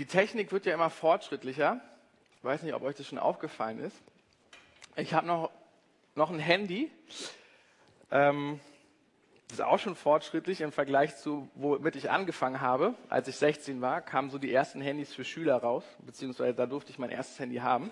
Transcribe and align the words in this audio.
Die 0.00 0.06
Technik 0.06 0.50
wird 0.50 0.64
ja 0.64 0.72
immer 0.72 0.88
fortschrittlicher. 0.88 1.78
Ich 2.38 2.42
weiß 2.42 2.62
nicht, 2.62 2.72
ob 2.72 2.82
euch 2.84 2.96
das 2.96 3.06
schon 3.06 3.18
aufgefallen 3.18 3.80
ist. 3.80 3.94
Ich 4.96 5.12
habe 5.12 5.26
noch, 5.26 5.50
noch 6.14 6.30
ein 6.30 6.38
Handy. 6.38 6.90
Ähm, 8.10 8.60
das 9.48 9.58
ist 9.58 9.60
auch 9.62 9.78
schon 9.78 9.94
fortschrittlich 9.94 10.62
im 10.62 10.72
Vergleich 10.72 11.18
zu, 11.18 11.50
womit 11.54 11.96
ich 11.96 12.08
angefangen 12.08 12.62
habe. 12.62 12.94
Als 13.10 13.28
ich 13.28 13.36
16 13.36 13.82
war, 13.82 14.00
kamen 14.00 14.30
so 14.30 14.38
die 14.38 14.50
ersten 14.50 14.80
Handys 14.80 15.12
für 15.12 15.22
Schüler 15.22 15.56
raus, 15.56 15.84
beziehungsweise 15.98 16.54
da 16.54 16.64
durfte 16.64 16.90
ich 16.90 16.98
mein 16.98 17.10
erstes 17.10 17.38
Handy 17.38 17.56
haben. 17.56 17.90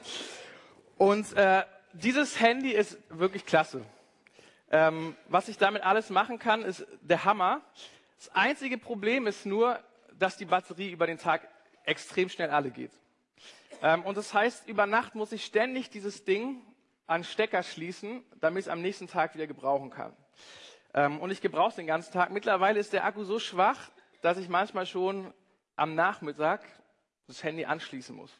Und 0.96 1.36
äh, 1.36 1.64
dieses 1.93 2.40
Handy 2.40 2.70
ist 2.70 2.97
wirklich 3.11 3.45
klasse. 3.45 3.84
Ähm, 4.70 5.14
was 5.27 5.50
ich 5.50 5.59
damit 5.59 5.83
alles 5.83 6.09
machen 6.09 6.38
kann, 6.38 6.62
ist 6.62 6.86
der 7.02 7.27
Hammer. 7.27 7.61
Das 8.16 8.34
einzige 8.34 8.78
Problem 8.78 9.27
ist 9.27 9.45
nur, 9.45 9.78
dass 10.19 10.38
die 10.38 10.47
Batterie 10.47 10.91
über 10.91 11.06
den 11.06 11.19
Tag 11.19 11.47
extrem 11.88 12.28
schnell 12.28 12.51
alle 12.51 12.70
geht. 12.70 12.92
Ähm, 13.83 14.05
und 14.05 14.16
das 14.16 14.34
heißt, 14.34 14.69
über 14.69 14.87
Nacht 14.87 15.15
muss 15.15 15.33
ich 15.33 15.45
ständig 15.45 15.91
dieses 15.91 16.24
Ding 16.24 16.62
an 17.06 17.24
Stecker 17.24 17.62
schließen, 17.62 18.23
damit 18.41 18.61
ich 18.61 18.66
es 18.66 18.73
am 18.73 18.83
nächsten 18.83 19.09
Tag 19.09 19.34
wieder 19.34 19.47
gebrauchen 19.47 19.91
kann. 19.91 20.14
Ähm, 20.95 21.20
und 21.20 21.30
ich 21.30 21.41
gebrauche 21.41 21.70
es 21.70 21.77
den 21.77 21.87
ganzen 21.87 22.12
Tag. 22.12 22.30
Mittlerweile 22.30 22.78
ist 22.78 22.92
der 22.92 23.05
Akku 23.05 23.24
so 23.24 23.38
schwach, 23.38 23.91
dass 24.20 24.37
ich 24.37 24.48
manchmal 24.48 24.87
schon 24.87 25.33
am 25.77 25.95
Nachmittag 25.95 26.61
das 27.27 27.42
Handy 27.42 27.64
anschließen 27.64 28.14
muss. 28.14 28.33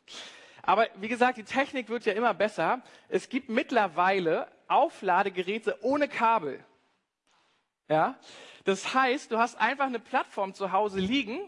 Aber 0.63 0.87
wie 0.97 1.09
gesagt, 1.09 1.39
die 1.39 1.45
Technik 1.45 1.89
wird 1.89 2.05
ja 2.05 2.13
immer 2.13 2.35
besser. 2.35 2.83
Es 3.09 3.29
gibt 3.29 3.49
mittlerweile 3.49 4.49
Aufladegeräte 4.67 5.79
ohne 5.83 6.09
Kabel. 6.09 6.63
Ja? 7.89 8.19
Das 8.65 8.93
heißt, 8.93 9.31
du 9.31 9.39
hast 9.39 9.59
einfach 9.59 9.87
eine 9.87 10.01
Plattform 10.01 10.53
zu 10.53 10.73
Hause 10.73 11.01
liegen 11.01 11.41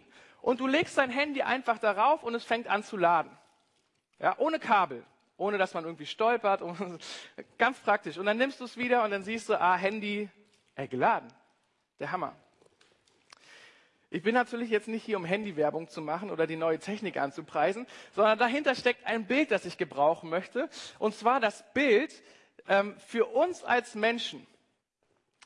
und 0.43 0.61
du 0.61 0.67
legst 0.67 0.97
dein 0.99 1.11
Handy 1.11 1.43
einfach 1.43 1.79
darauf 1.79 2.23
und 2.23 2.35
es 2.35 2.45
fängt 2.45 2.69
an 2.69 2.83
zu 2.83 2.97
laden. 2.97 3.31
Ja, 4.19 4.37
ohne 4.39 4.59
Kabel, 4.59 5.05
ohne 5.37 5.59
dass 5.59 5.75
man 5.75 5.85
irgendwie 5.85 6.07
stolpert. 6.07 6.63
Ganz 7.59 7.79
praktisch. 7.81 8.19
Und 8.19 8.27
dann 8.27 8.37
nimmst 8.37 8.61
du 8.61 8.65
es 8.65 8.77
wieder 8.77 9.05
und 9.05 9.11
dann 9.11 9.23
siehst 9.23 9.49
du, 9.49 9.61
ah, 9.61 9.77
Handy 9.77 10.29
äh, 10.75 10.87
geladen. 10.87 11.33
Der 11.99 12.13
Hammer. 12.13 12.35
Ich 14.13 14.23
bin 14.23 14.35
natürlich 14.35 14.71
jetzt 14.71 14.89
nicht 14.89 15.05
hier, 15.05 15.17
um 15.17 15.25
Handywerbung 15.25 15.89
zu 15.89 16.03
machen 16.03 16.31
oder 16.31 16.49
die 16.49 16.57
neue 16.57 16.81
Technik 16.81 17.17
anzupreisen, 17.17 17.87
sondern 18.13 18.39
dahinter 18.39 18.75
steckt 18.75 19.07
ein 19.07 19.27
Bild, 19.27 19.53
das 19.53 19.65
ich 19.65 19.79
gebrauchen 19.79 20.29
möchte. 20.29 20.69
Und 20.99 21.15
zwar 21.15 21.39
das 21.39 21.65
Bild 21.75 22.13
ähm, 22.67 22.99
für 22.99 23.27
uns 23.27 23.63
als 23.63 23.95
Menschen. 23.95 24.45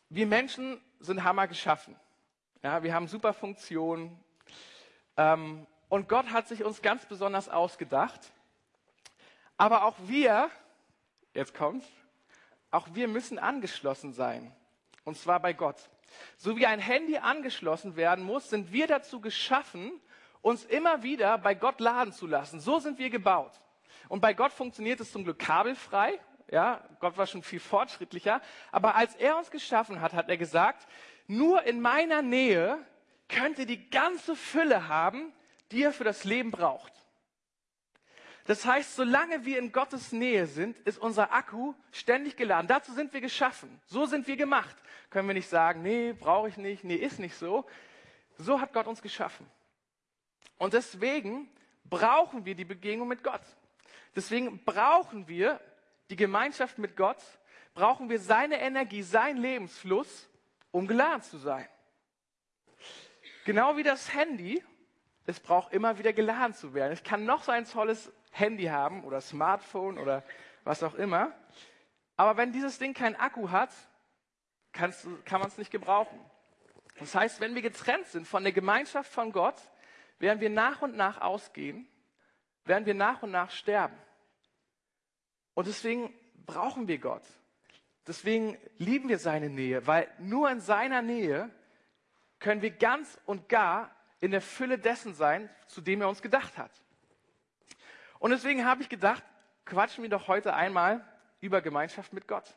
Wir 0.08 0.26
Menschen 0.26 0.80
sind 0.98 1.24
Hammer 1.24 1.46
geschaffen. 1.46 1.94
Ja, 2.62 2.82
wir 2.82 2.94
haben 2.94 3.06
super 3.06 3.34
Funktionen, 3.34 4.18
ähm, 5.16 5.66
und 5.88 6.08
Gott 6.08 6.30
hat 6.30 6.48
sich 6.48 6.64
uns 6.64 6.82
ganz 6.82 7.06
besonders 7.06 7.48
ausgedacht. 7.48 8.20
Aber 9.56 9.84
auch 9.84 9.94
wir, 10.06 10.50
jetzt 11.32 11.54
kommt's, 11.54 11.86
auch 12.70 12.88
wir 12.92 13.06
müssen 13.06 13.38
angeschlossen 13.38 14.12
sein. 14.12 14.52
Und 15.04 15.16
zwar 15.16 15.40
bei 15.40 15.52
Gott. 15.52 15.76
So 16.36 16.56
wie 16.56 16.66
ein 16.66 16.80
Handy 16.80 17.18
angeschlossen 17.18 17.96
werden 17.96 18.24
muss, 18.24 18.50
sind 18.50 18.72
wir 18.72 18.86
dazu 18.86 19.20
geschaffen, 19.20 19.92
uns 20.42 20.64
immer 20.64 21.02
wieder 21.02 21.38
bei 21.38 21.54
Gott 21.54 21.80
laden 21.80 22.12
zu 22.12 22.26
lassen. 22.26 22.60
So 22.60 22.78
sind 22.78 22.98
wir 22.98 23.10
gebaut. 23.10 23.60
Und 24.08 24.20
bei 24.20 24.34
Gott 24.34 24.52
funktioniert 24.52 25.00
es 25.00 25.12
zum 25.12 25.24
Glück 25.24 25.38
kabelfrei. 25.38 26.20
Ja, 26.50 26.82
Gott 27.00 27.16
war 27.16 27.26
schon 27.26 27.42
viel 27.42 27.60
fortschrittlicher. 27.60 28.40
Aber 28.70 28.94
als 28.96 29.14
er 29.14 29.38
uns 29.38 29.50
geschaffen 29.50 30.00
hat, 30.00 30.12
hat 30.12 30.28
er 30.28 30.36
gesagt, 30.36 30.86
nur 31.26 31.62
in 31.62 31.80
meiner 31.80 32.20
Nähe 32.20 32.78
könnt 33.28 33.58
ihr 33.58 33.66
die 33.66 33.90
ganze 33.90 34.36
Fülle 34.36 34.88
haben, 34.88 35.32
die 35.70 35.80
ihr 35.80 35.92
für 35.92 36.04
das 36.04 36.24
Leben 36.24 36.50
braucht. 36.50 36.92
Das 38.46 38.66
heißt, 38.66 38.96
solange 38.96 39.44
wir 39.46 39.58
in 39.58 39.72
Gottes 39.72 40.12
Nähe 40.12 40.46
sind, 40.46 40.78
ist 40.80 40.98
unser 40.98 41.32
Akku 41.32 41.74
ständig 41.92 42.36
geladen. 42.36 42.68
Dazu 42.68 42.92
sind 42.92 43.12
wir 43.14 43.22
geschaffen. 43.22 43.80
So 43.86 44.04
sind 44.04 44.26
wir 44.26 44.36
gemacht. 44.36 44.76
Können 45.08 45.28
wir 45.28 45.34
nicht 45.34 45.48
sagen, 45.48 45.82
nee, 45.82 46.12
brauche 46.12 46.48
ich 46.48 46.58
nicht, 46.58 46.84
nee, 46.84 46.96
ist 46.96 47.18
nicht 47.18 47.36
so. 47.36 47.64
So 48.36 48.60
hat 48.60 48.72
Gott 48.72 48.86
uns 48.86 49.00
geschaffen. 49.00 49.46
Und 50.58 50.74
deswegen 50.74 51.48
brauchen 51.84 52.44
wir 52.44 52.54
die 52.54 52.64
Begegnung 52.64 53.08
mit 53.08 53.22
Gott. 53.22 53.42
Deswegen 54.14 54.62
brauchen 54.64 55.26
wir 55.26 55.60
die 56.10 56.16
Gemeinschaft 56.16 56.78
mit 56.78 56.96
Gott, 56.96 57.22
brauchen 57.74 58.08
wir 58.08 58.20
seine 58.20 58.60
Energie, 58.60 59.02
seinen 59.02 59.38
Lebensfluss, 59.38 60.28
um 60.70 60.86
geladen 60.86 61.22
zu 61.22 61.38
sein. 61.38 61.66
Genau 63.44 63.76
wie 63.76 63.82
das 63.82 64.14
Handy, 64.14 64.62
es 65.26 65.38
braucht 65.40 65.72
immer 65.72 65.98
wieder 65.98 66.12
geladen 66.12 66.54
zu 66.54 66.74
werden. 66.74 66.92
Ich 66.92 67.04
kann 67.04 67.24
noch 67.24 67.44
so 67.44 67.52
ein 67.52 67.66
tolles 67.66 68.12
Handy 68.30 68.64
haben 68.64 69.04
oder 69.04 69.20
Smartphone 69.20 69.98
oder 69.98 70.22
was 70.64 70.82
auch 70.82 70.94
immer. 70.94 71.32
Aber 72.16 72.36
wenn 72.36 72.52
dieses 72.52 72.78
Ding 72.78 72.94
keinen 72.94 73.16
Akku 73.16 73.50
hat, 73.50 73.70
kann 74.72 74.92
man 75.30 75.46
es 75.46 75.58
nicht 75.58 75.70
gebrauchen. 75.70 76.18
Das 76.98 77.14
heißt, 77.14 77.40
wenn 77.40 77.54
wir 77.54 77.62
getrennt 77.62 78.06
sind 78.06 78.26
von 78.26 78.44
der 78.44 78.52
Gemeinschaft 78.52 79.12
von 79.12 79.32
Gott, 79.32 79.60
werden 80.18 80.40
wir 80.40 80.50
nach 80.50 80.80
und 80.82 80.96
nach 80.96 81.20
ausgehen, 81.20 81.88
werden 82.64 82.86
wir 82.86 82.94
nach 82.94 83.22
und 83.22 83.30
nach 83.30 83.50
sterben. 83.50 83.96
Und 85.54 85.66
deswegen 85.66 86.14
brauchen 86.46 86.88
wir 86.88 86.98
Gott. 86.98 87.24
Deswegen 88.06 88.56
lieben 88.78 89.08
wir 89.08 89.18
seine 89.18 89.48
Nähe, 89.48 89.86
weil 89.86 90.08
nur 90.18 90.50
in 90.50 90.60
seiner 90.60 91.02
Nähe 91.02 91.50
können 92.38 92.62
wir 92.62 92.70
ganz 92.70 93.18
und 93.26 93.48
gar 93.48 93.94
in 94.20 94.30
der 94.30 94.40
Fülle 94.40 94.78
dessen 94.78 95.14
sein, 95.14 95.50
zu 95.66 95.80
dem 95.80 96.00
er 96.00 96.08
uns 96.08 96.22
gedacht 96.22 96.56
hat. 96.58 96.70
Und 98.18 98.30
deswegen 98.30 98.64
habe 98.64 98.82
ich 98.82 98.88
gedacht, 98.88 99.22
quatschen 99.64 100.02
wir 100.02 100.10
doch 100.10 100.28
heute 100.28 100.54
einmal 100.54 101.06
über 101.40 101.60
Gemeinschaft 101.60 102.12
mit 102.12 102.26
Gott. 102.26 102.54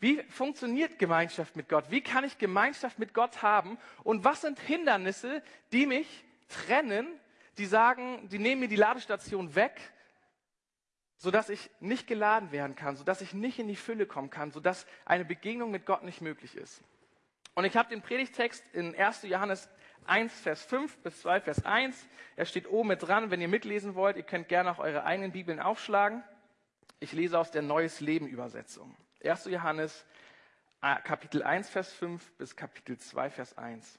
Wie 0.00 0.22
funktioniert 0.24 0.98
Gemeinschaft 0.98 1.56
mit 1.56 1.68
Gott? 1.68 1.90
Wie 1.90 2.02
kann 2.02 2.24
ich 2.24 2.38
Gemeinschaft 2.38 2.98
mit 2.98 3.12
Gott 3.12 3.42
haben? 3.42 3.78
Und 4.02 4.24
was 4.24 4.40
sind 4.40 4.58
Hindernisse, 4.58 5.42
die 5.72 5.86
mich 5.86 6.24
trennen, 6.48 7.06
die 7.58 7.66
sagen, 7.66 8.28
die 8.28 8.38
nehmen 8.38 8.60
mir 8.60 8.68
die 8.68 8.76
Ladestation 8.76 9.54
weg, 9.54 9.78
sodass 11.16 11.50
ich 11.50 11.70
nicht 11.80 12.06
geladen 12.06 12.50
werden 12.50 12.76
kann, 12.76 12.96
sodass 12.96 13.20
ich 13.20 13.34
nicht 13.34 13.58
in 13.58 13.68
die 13.68 13.76
Fülle 13.76 14.06
kommen 14.06 14.30
kann, 14.30 14.50
sodass 14.52 14.86
eine 15.04 15.26
Begegnung 15.26 15.70
mit 15.70 15.84
Gott 15.84 16.02
nicht 16.02 16.22
möglich 16.22 16.56
ist? 16.56 16.82
Und 17.60 17.66
ich 17.66 17.76
habe 17.76 17.90
den 17.90 18.00
Predigtext 18.00 18.64
in 18.72 18.94
1. 18.94 19.24
Johannes 19.24 19.68
1, 20.06 20.32
Vers 20.32 20.62
5 20.62 20.96
bis 21.00 21.20
2, 21.20 21.42
Vers 21.42 21.66
1. 21.66 22.08
Er 22.34 22.46
steht 22.46 22.66
oben 22.66 22.88
mit 22.88 23.02
dran. 23.02 23.30
Wenn 23.30 23.42
ihr 23.42 23.48
mitlesen 23.48 23.94
wollt, 23.94 24.16
ihr 24.16 24.22
könnt 24.22 24.48
gerne 24.48 24.70
auch 24.70 24.78
eure 24.78 25.04
eigenen 25.04 25.32
Bibeln 25.32 25.60
aufschlagen. 25.60 26.24
Ich 27.00 27.12
lese 27.12 27.38
aus 27.38 27.50
der 27.50 27.60
Neues 27.60 28.00
Leben 28.00 28.26
Übersetzung. 28.26 28.96
1. 29.22 29.44
Johannes 29.44 30.06
äh, 30.80 30.96
Kapitel 31.02 31.42
1, 31.42 31.68
Vers 31.68 31.92
5 31.92 32.32
bis 32.38 32.56
Kapitel 32.56 32.96
2, 32.96 33.28
Vers 33.28 33.58
1. 33.58 33.98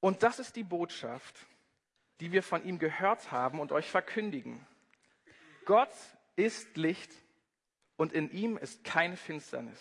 Und 0.00 0.24
das 0.24 0.40
ist 0.40 0.56
die 0.56 0.64
Botschaft, 0.64 1.46
die 2.18 2.32
wir 2.32 2.42
von 2.42 2.64
ihm 2.64 2.80
gehört 2.80 3.30
haben 3.30 3.60
und 3.60 3.70
euch 3.70 3.88
verkündigen. 3.88 4.66
Gott 5.64 5.94
ist 6.34 6.76
Licht 6.76 7.12
und 8.00 8.14
in 8.14 8.30
ihm 8.30 8.56
ist 8.56 8.82
keine 8.82 9.14
Finsternis. 9.14 9.78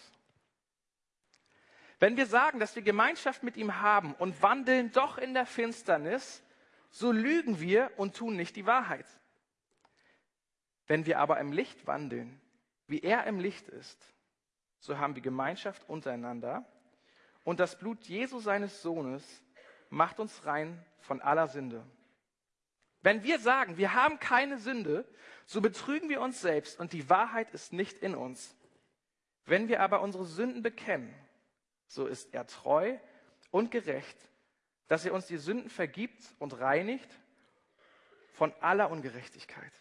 Wenn 1.99 2.17
wir 2.17 2.25
sagen, 2.25 2.59
dass 2.59 2.75
wir 2.75 2.83
Gemeinschaft 2.83 3.43
mit 3.43 3.55
ihm 3.55 3.79
haben 3.79 4.13
und 4.13 4.41
wandeln 4.41 4.91
doch 4.91 5.17
in 5.17 5.33
der 5.33 5.45
Finsternis, 5.45 6.43
so 6.89 7.13
lügen 7.13 7.61
wir 7.61 7.91
und 7.95 8.17
tun 8.17 8.35
nicht 8.35 8.57
die 8.57 8.65
Wahrheit. 8.65 9.05
Wenn 10.85 11.05
wir 11.05 11.19
aber 11.19 11.39
im 11.39 11.53
Licht 11.53 11.87
wandeln, 11.87 12.41
wie 12.87 12.99
er 12.99 13.23
im 13.23 13.39
Licht 13.39 13.69
ist, 13.69 13.97
so 14.79 14.97
haben 14.97 15.15
wir 15.15 15.21
Gemeinschaft 15.21 15.87
untereinander 15.87 16.65
und 17.45 17.61
das 17.61 17.79
Blut 17.79 18.03
Jesu 18.03 18.41
seines 18.41 18.81
Sohnes 18.81 19.23
macht 19.89 20.19
uns 20.19 20.45
rein 20.45 20.83
von 20.99 21.21
aller 21.21 21.47
Sünde. 21.47 21.85
Wenn 23.01 23.23
wir 23.23 23.39
sagen, 23.39 23.77
wir 23.77 23.93
haben 23.93 24.19
keine 24.19 24.57
Sünde, 24.57 25.05
so 25.45 25.61
betrügen 25.61 26.09
wir 26.09 26.21
uns 26.21 26.41
selbst 26.41 26.79
und 26.79 26.93
die 26.93 27.09
Wahrheit 27.09 27.51
ist 27.51 27.73
nicht 27.73 27.99
in 27.99 28.13
uns. 28.13 28.55
Wenn 29.45 29.67
wir 29.67 29.81
aber 29.81 30.01
unsere 30.01 30.25
Sünden 30.25 30.61
bekennen, 30.61 31.13
so 31.87 32.05
ist 32.05 32.33
er 32.33 32.45
treu 32.45 32.97
und 33.51 33.71
gerecht, 33.71 34.17
dass 34.87 35.05
er 35.05 35.13
uns 35.13 35.27
die 35.27 35.37
Sünden 35.37 35.69
vergibt 35.69 36.23
und 36.39 36.59
reinigt 36.59 37.09
von 38.33 38.53
aller 38.59 38.91
Ungerechtigkeit. 38.91 39.71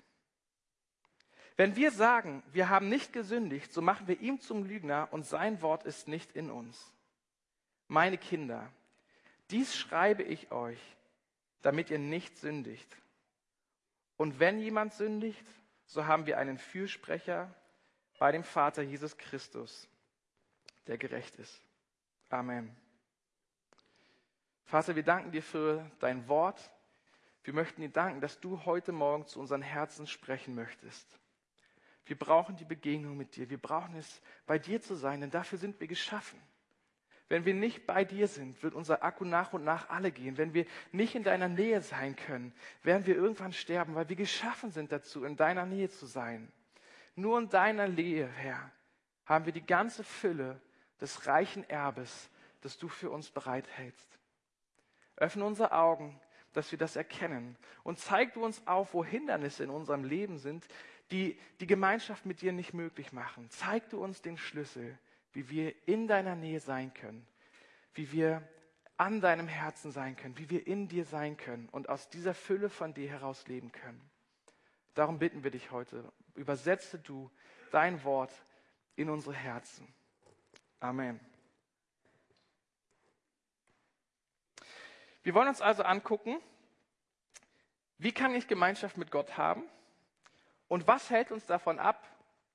Wenn 1.57 1.75
wir 1.75 1.91
sagen, 1.91 2.43
wir 2.53 2.69
haben 2.69 2.89
nicht 2.89 3.13
gesündigt, 3.13 3.73
so 3.73 3.83
machen 3.83 4.07
wir 4.07 4.21
ihm 4.21 4.41
zum 4.41 4.65
Lügner 4.65 5.09
und 5.11 5.27
sein 5.27 5.61
Wort 5.61 5.85
ist 5.85 6.07
nicht 6.07 6.33
in 6.37 6.51
uns. 6.51 6.93
Meine 7.89 8.17
Kinder, 8.17 8.71
dies 9.51 9.77
schreibe 9.77 10.23
ich 10.23 10.53
euch, 10.53 10.79
damit 11.63 11.91
ihr 11.91 11.99
nicht 11.99 12.39
sündigt. 12.39 12.97
Und 14.19 14.41
wenn 14.41 14.59
jemand 14.59 14.93
sündigt, 14.93 15.47
so 15.87 16.05
haben 16.05 16.27
wir 16.27 16.37
einen 16.37 16.59
Fürsprecher 16.59 17.55
bei 18.19 18.33
dem 18.33 18.45
Vater 18.45 18.83
Jesus 18.83 19.17
Christus, 19.17 19.89
der 20.89 20.99
gerecht 20.99 21.37
ist. 21.37 21.63
Amen. 22.29 22.77
Vater, 24.65 24.97
wir 24.97 25.05
danken 25.05 25.31
dir 25.31 25.43
für 25.43 25.91
dein 26.01 26.29
Wort. 26.29 26.61
Wir 27.45 27.55
möchten 27.55 27.81
dir 27.81 27.89
danken, 27.89 28.21
dass 28.21 28.41
du 28.41 28.67
heute 28.67 28.93
Morgen 28.93 29.27
zu 29.27 29.41
unseren 29.41 29.63
Herzen 29.63 30.07
sprechen 30.07 30.55
möchtest. 30.55 31.19
Wir 32.05 32.19
brauchen 32.19 32.57
die 32.57 32.65
Begegnung 32.65 33.17
mit 33.17 33.37
dir. 33.37 33.49
Wir 33.49 33.59
brauchen 33.59 33.95
es, 33.95 34.21
bei 34.47 34.59
dir 34.59 34.83
zu 34.83 34.97
sein, 34.97 35.21
denn 35.21 35.31
dafür 35.31 35.59
sind 35.59 35.79
wir 35.79 35.87
geschaffen. 35.87 36.43
Wenn 37.29 37.45
wir 37.45 37.55
nicht 37.55 37.87
bei 37.87 38.05
dir 38.05 38.27
sind, 38.27 38.63
wird 38.63 38.75
unser 38.75 39.03
Akku 39.03 39.25
nach 39.25 39.53
und 39.53 39.63
nach 39.63 39.91
alle 39.91 40.11
gehen. 40.11 40.39
Wenn 40.39 40.55
wir 40.55 40.65
nicht 40.93 41.15
in 41.15 41.25
deiner 41.25 41.49
Nähe 41.49 41.83
sein 41.83 42.17
können, 42.17 42.55
werden 42.83 43.07
wir 43.07 43.17
irgendwann 43.17 43.53
sterben, 43.53 43.95
weil 43.95 44.09
wir 44.09 44.17
geschaffen 44.17 44.71
sind 44.71 44.93
dazu, 44.93 45.25
in 45.25 45.37
deiner 45.37 45.67
Nähe 45.67 45.91
zu 45.91 46.07
sein. 46.07 46.51
Nur 47.15 47.39
in 47.39 47.51
deiner 47.51 47.87
Nähe, 47.87 48.27
Herr, 48.27 48.71
haben 49.27 49.45
wir 49.45 49.53
die 49.53 49.67
ganze 49.67 50.05
Fülle 50.05 50.61
des 51.01 51.27
reichen 51.27 51.69
Erbes, 51.69 52.31
das 52.63 52.79
du 52.79 52.89
für 52.89 53.11
uns 53.11 53.31
bereithältst. 53.31 54.19
Öffne 55.17 55.45
unsere 55.45 55.73
Augen, 55.73 56.19
dass 56.55 56.71
wir 56.71 56.79
das 56.79 56.97
erkennen. 56.97 57.57
Und 57.83 57.99
zeig 57.99 58.35
du 58.35 58.45
uns 58.45 58.67
auf, 58.67 58.95
wo 58.95 59.05
Hindernisse 59.05 59.65
in 59.65 59.71
unserem 59.71 60.05
Leben 60.05 60.39
sind, 60.39 60.67
die 61.11 61.39
die 61.61 61.67
Gemeinschaft 61.67 62.25
mit 62.25 62.41
dir 62.41 62.53
nicht 62.53 62.73
möglich 62.73 63.13
machen. 63.13 63.51
Zeig 63.51 63.89
du 63.91 64.03
uns 64.03 64.23
den 64.23 64.39
Schlüssel, 64.39 64.99
wie 65.33 65.49
wir 65.51 65.75
in 65.87 66.09
deiner 66.09 66.35
Nähe 66.35 66.61
sein 66.61 66.93
können, 66.95 67.27
wie 67.95 68.13
wir 68.13 68.47
an 68.97 69.21
deinem 69.21 69.47
Herzen 69.49 69.93
sein 69.93 70.17
können, 70.17 70.37
wie 70.39 70.51
wir 70.51 70.67
in 70.67 70.89
dir 70.89 71.05
sein 71.05 71.37
können 71.37 71.69
und 71.71 71.89
aus 71.89 72.09
dieser 72.09 72.35
Fülle 72.35 72.69
von 72.69 72.95
dir 72.95 73.09
heraus 73.09 73.47
leben 73.47 73.71
können. 73.73 74.11
Darum 74.95 75.19
bitten 75.19 75.45
wir 75.45 75.53
dich 75.53 75.71
heute, 75.71 76.13
übersetze 76.35 76.99
du 76.99 77.31
dein 77.71 78.03
Wort 78.03 78.33
in 78.97 79.09
unsere 79.09 79.35
Herzen. 79.35 79.87
Amen. 80.81 81.21
Wir 85.23 85.35
wollen 85.35 85.49
uns 85.49 85.61
also 85.61 85.83
angucken, 85.85 86.41
wie 87.99 88.13
kann 88.13 88.35
ich 88.35 88.49
Gemeinschaft 88.49 88.97
mit 88.97 89.11
Gott 89.11 89.37
haben 89.37 89.63
und 90.69 90.87
was 90.87 91.11
hält 91.11 91.31
uns 91.31 91.47
davon 91.47 91.79
ab, 91.79 92.09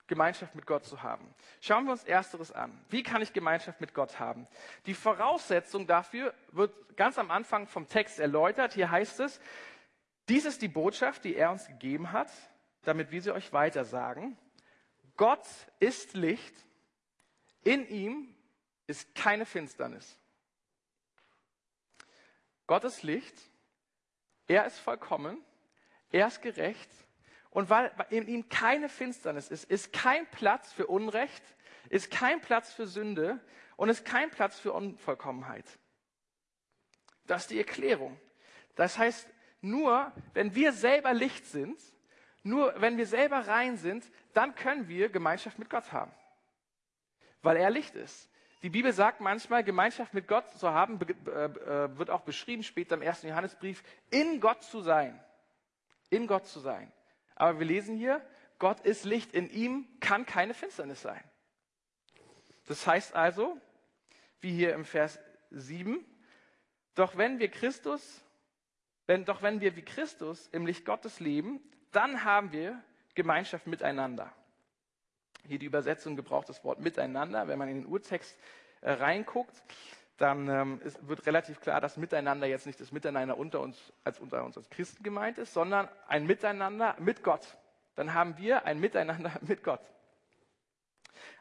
Gemeinschaft 0.08 0.56
mit 0.56 0.66
Gott 0.66 0.86
zu 0.86 1.02
haben. 1.02 1.34
Schauen 1.62 1.86
wir 1.86 1.92
uns 1.92 2.04
ersteres 2.04 2.52
an. 2.52 2.78
Wie 2.90 3.04
kann 3.04 3.22
ich 3.22 3.34
Gemeinschaft 3.34 3.80
mit 3.80 3.94
Gott 3.94 4.20
haben? 4.20 4.48
Die 4.86 4.94
Voraussetzung 4.94 5.88
dafür 5.88 6.34
wird 6.52 6.98
ganz 6.98 7.18
am 7.18 7.32
Anfang 7.32 7.68
vom 7.68 7.88
Text 7.88 8.20
erläutert. 8.20 8.74
Hier 8.74 8.92
heißt 8.92 9.22
es, 9.22 9.40
dies 10.30 10.46
ist 10.46 10.62
die 10.62 10.68
Botschaft, 10.68 11.24
die 11.24 11.36
er 11.36 11.52
uns 11.52 11.68
gegeben 11.68 12.12
hat, 12.12 12.30
damit 12.84 13.12
wir 13.12 13.22
sie 13.22 13.32
euch 13.32 13.54
weitersagen. 13.54 14.38
Gott 15.16 15.46
ist 15.80 16.14
Licht, 16.14 16.54
in 17.64 17.88
ihm 17.88 18.36
ist 18.88 19.16
keine 19.16 19.46
Finsternis. 19.46 20.18
Gott 22.68 22.84
ist 22.84 23.04
Licht, 23.04 23.36
er 24.48 24.66
ist 24.66 24.80
vollkommen, 24.80 25.44
er 26.12 26.28
ist 26.28 26.42
gerecht 26.42 26.90
und 27.54 27.70
weil 27.70 27.92
in 28.10 28.28
ihm 28.28 28.50
keine 28.50 28.90
Finsternis 28.90 29.50
ist, 29.50 29.66
ist 29.66 29.94
kein 29.94 30.26
Platz 30.32 30.74
für 30.74 30.88
Unrecht, 30.88 31.44
ist 31.90 32.10
kein 32.10 32.42
Platz 32.42 32.74
für 32.74 32.88
Sünde 32.88 33.40
und 33.76 33.90
ist 33.90 34.06
kein 34.06 34.32
Platz 34.32 34.60
für 34.60 34.74
Unvollkommenheit. 34.74 35.66
Das 37.28 37.44
ist 37.44 37.52
die 37.52 37.60
Erklärung. 37.60 38.20
Das 38.76 38.98
heißt, 38.98 39.28
nur 39.62 40.12
wenn 40.34 40.56
wir 40.56 40.74
selber 40.74 41.14
Licht 41.14 41.46
sind, 41.46 41.80
nur 42.42 42.74
wenn 42.82 42.98
wir 42.98 43.06
selber 43.06 43.48
rein 43.48 43.78
sind, 43.78 44.04
dann 44.34 44.56
können 44.56 44.88
wir 44.88 45.10
Gemeinschaft 45.10 45.60
mit 45.60 45.70
Gott 45.70 45.94
haben. 45.94 46.12
Weil 47.44 47.58
er 47.58 47.70
Licht 47.70 47.96
ist. 47.96 48.30
Die 48.64 48.70
Bibel 48.70 48.92
sagt 48.94 49.22
manchmal, 49.22 49.64
Gemeinschaft 49.64 50.14
mit 50.14 50.28
Gott 50.28 50.50
zu 50.58 50.72
haben, 50.72 51.00
äh, 51.02 51.46
äh, 51.46 51.98
wird 51.98 52.10
auch 52.10 52.22
beschrieben 52.22 52.64
später 52.64 52.96
im 52.96 53.02
ersten 53.04 53.28
Johannesbrief, 53.28 53.84
in 54.10 54.40
Gott 54.40 54.64
zu 54.64 54.82
sein. 54.82 55.24
In 56.10 56.26
Gott 56.26 56.48
zu 56.48 56.60
sein. 56.60 56.92
Aber 57.44 57.60
wir 57.60 57.66
lesen 57.66 57.98
hier, 57.98 58.26
Gott 58.58 58.80
ist 58.86 59.04
Licht, 59.04 59.34
in 59.34 59.50
ihm 59.50 59.86
kann 60.00 60.26
keine 60.26 60.54
Finsternis 60.54 61.02
sein. 61.02 61.22
Das 62.68 62.88
heißt 62.88 63.16
also, 63.16 63.60
wie 64.40 64.54
hier 64.54 64.74
im 64.74 64.86
Vers 64.86 65.20
7, 65.52 66.06
doch 66.96 67.18
wenn 67.18 67.40
wir 67.40 67.52
Christus, 67.52 68.24
wenn, 69.08 69.26
doch 69.26 69.42
wenn 69.42 69.60
wir 69.60 69.76
wie 69.76 69.82
Christus 69.82 70.48
im 70.54 70.66
Licht 70.66 70.86
Gottes 70.86 71.20
leben, 71.20 71.60
dann 71.92 72.24
haben 72.24 72.54
wir 72.54 72.82
Gemeinschaft 73.14 73.68
miteinander. 73.68 74.34
Hier 75.46 75.60
die 75.60 75.66
Übersetzung 75.66 76.16
gebraucht 76.16 76.48
das 76.48 76.64
Wort 76.64 76.80
miteinander. 76.80 77.50
Wenn 77.50 77.60
man 77.60 77.68
in 77.68 77.82
den 77.82 77.88
Urtext 77.88 78.40
äh, 78.80 78.90
reinguckt, 78.90 79.62
dann 80.18 80.48
ähm, 80.48 80.82
wird 81.02 81.26
relativ 81.26 81.60
klar, 81.60 81.82
dass 81.82 81.98
Miteinander 81.98 82.48
jetzt 82.48 82.66
nicht 82.66 82.80
das 82.80 82.92
Miteinander 82.92 83.38
unter 83.38 83.62
uns 83.62 83.94
als 84.04 84.20
unter 84.20 84.44
uns 84.44 84.58
als 84.58 84.70
Christen 84.70 85.04
gemeint 85.04 85.38
ist, 85.38 85.54
sondern 85.54 85.90
ein 86.08 86.28
Miteinander 86.28 86.96
mit 87.00 87.24
Gott. 87.24 87.58
Dann 87.96 88.14
haben 88.14 88.38
wir 88.38 88.66
ein 88.66 88.80
Miteinander 88.80 89.32
mit 89.42 89.64
Gott. 89.64 89.82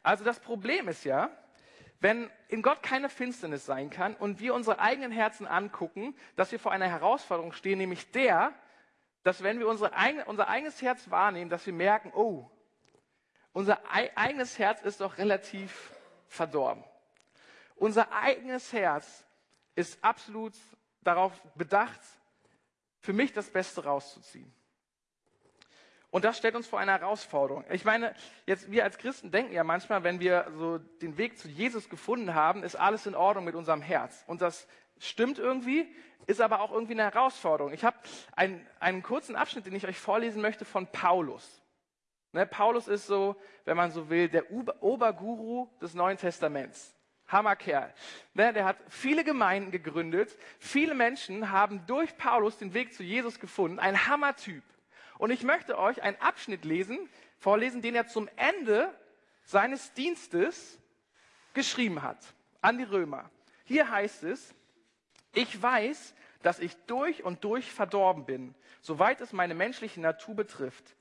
Also 0.02 0.24
das 0.24 0.40
Problem 0.40 0.88
ist 0.88 1.04
ja, 1.04 1.30
wenn 2.00 2.30
in 2.48 2.62
Gott 2.62 2.82
keine 2.82 3.08
Finsternis 3.08 3.64
sein 3.64 3.90
kann 3.90 4.14
und 4.16 4.40
wir 4.40 4.54
unsere 4.54 4.80
eigenen 4.80 5.12
Herzen 5.12 5.46
angucken, 5.46 6.16
dass 6.34 6.50
wir 6.50 6.58
vor 6.58 6.72
einer 6.72 6.88
Herausforderung 6.88 7.52
stehen, 7.52 7.78
nämlich 7.78 8.10
der, 8.10 8.52
dass 9.22 9.42
wenn 9.42 9.60
wir 9.60 9.68
unsere 9.68 9.92
unser 10.26 10.48
eigenes 10.48 10.82
Herz 10.82 11.10
wahrnehmen, 11.10 11.48
dass 11.48 11.64
wir 11.64 11.72
merken, 11.72 12.10
oh, 12.14 12.50
unser 13.52 13.80
eigenes 13.88 14.58
Herz 14.58 14.82
ist 14.82 15.00
doch 15.00 15.18
relativ 15.18 15.92
verdorben. 16.26 16.82
Unser 17.82 18.12
eigenes 18.12 18.72
Herz 18.72 19.24
ist 19.74 19.98
absolut 20.04 20.52
darauf 21.00 21.32
bedacht, 21.56 21.98
für 23.00 23.12
mich 23.12 23.32
das 23.32 23.50
Beste 23.50 23.82
rauszuziehen. 23.82 24.54
Und 26.12 26.24
das 26.24 26.38
stellt 26.38 26.54
uns 26.54 26.68
vor 26.68 26.78
eine 26.78 26.92
Herausforderung. 26.92 27.64
Ich 27.72 27.84
meine, 27.84 28.14
jetzt 28.46 28.70
wir 28.70 28.84
als 28.84 28.98
Christen 28.98 29.32
denken 29.32 29.52
ja 29.52 29.64
manchmal, 29.64 30.04
wenn 30.04 30.20
wir 30.20 30.46
so 30.56 30.78
den 30.78 31.18
Weg 31.18 31.36
zu 31.36 31.48
Jesus 31.48 31.88
gefunden 31.88 32.36
haben, 32.36 32.62
ist 32.62 32.76
alles 32.76 33.04
in 33.06 33.16
Ordnung 33.16 33.46
mit 33.46 33.56
unserem 33.56 33.82
Herz. 33.82 34.22
Und 34.28 34.42
das 34.42 34.68
stimmt 35.00 35.40
irgendwie, 35.40 35.92
ist 36.28 36.40
aber 36.40 36.60
auch 36.60 36.70
irgendwie 36.70 36.92
eine 36.92 37.10
Herausforderung. 37.12 37.72
Ich 37.72 37.84
habe 37.84 37.96
einen, 38.36 38.64
einen 38.78 39.02
kurzen 39.02 39.34
Abschnitt, 39.34 39.66
den 39.66 39.74
ich 39.74 39.88
euch 39.88 39.98
vorlesen 39.98 40.40
möchte 40.40 40.64
von 40.64 40.86
Paulus. 40.86 41.60
Ne, 42.30 42.46
Paulus 42.46 42.86
ist 42.86 43.08
so, 43.08 43.34
wenn 43.64 43.76
man 43.76 43.90
so 43.90 44.08
will, 44.08 44.28
der 44.28 44.52
Oberguru 44.52 45.68
des 45.80 45.94
Neuen 45.94 46.16
Testaments. 46.16 46.94
Hammerkerl. 47.32 47.92
Ne, 48.34 48.52
der 48.52 48.64
hat 48.64 48.76
viele 48.88 49.24
Gemeinden 49.24 49.70
gegründet. 49.70 50.36
Viele 50.58 50.94
Menschen 50.94 51.50
haben 51.50 51.84
durch 51.86 52.16
Paulus 52.16 52.58
den 52.58 52.74
Weg 52.74 52.94
zu 52.94 53.02
Jesus 53.02 53.40
gefunden. 53.40 53.78
Ein 53.78 54.06
Hammertyp. 54.06 54.62
Und 55.18 55.30
ich 55.30 55.42
möchte 55.42 55.78
euch 55.78 56.02
einen 56.02 56.20
Abschnitt 56.20 56.64
lesen, 56.64 56.98
vorlesen, 57.38 57.82
den 57.82 57.94
er 57.94 58.06
zum 58.06 58.28
Ende 58.36 58.92
seines 59.44 59.92
Dienstes 59.94 60.78
geschrieben 61.54 62.02
hat 62.02 62.18
an 62.60 62.78
die 62.78 62.84
Römer. 62.84 63.30
Hier 63.64 63.90
heißt 63.90 64.24
es, 64.24 64.54
ich 65.34 65.60
weiß, 65.60 66.14
dass 66.42 66.58
ich 66.58 66.76
durch 66.86 67.24
und 67.24 67.44
durch 67.44 67.70
verdorben 67.72 68.24
bin, 68.24 68.54
soweit 68.80 69.20
es 69.20 69.32
meine 69.32 69.54
menschliche 69.54 70.00
Natur 70.00 70.34
betrifft. 70.34 70.96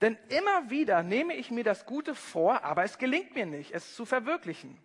Denn 0.00 0.18
immer 0.28 0.70
wieder 0.70 1.02
nehme 1.02 1.34
ich 1.34 1.50
mir 1.50 1.64
das 1.64 1.86
Gute 1.86 2.14
vor, 2.14 2.64
aber 2.64 2.84
es 2.84 2.98
gelingt 2.98 3.34
mir 3.34 3.46
nicht, 3.46 3.72
es 3.72 3.94
zu 3.94 4.04
verwirklichen. 4.06 4.78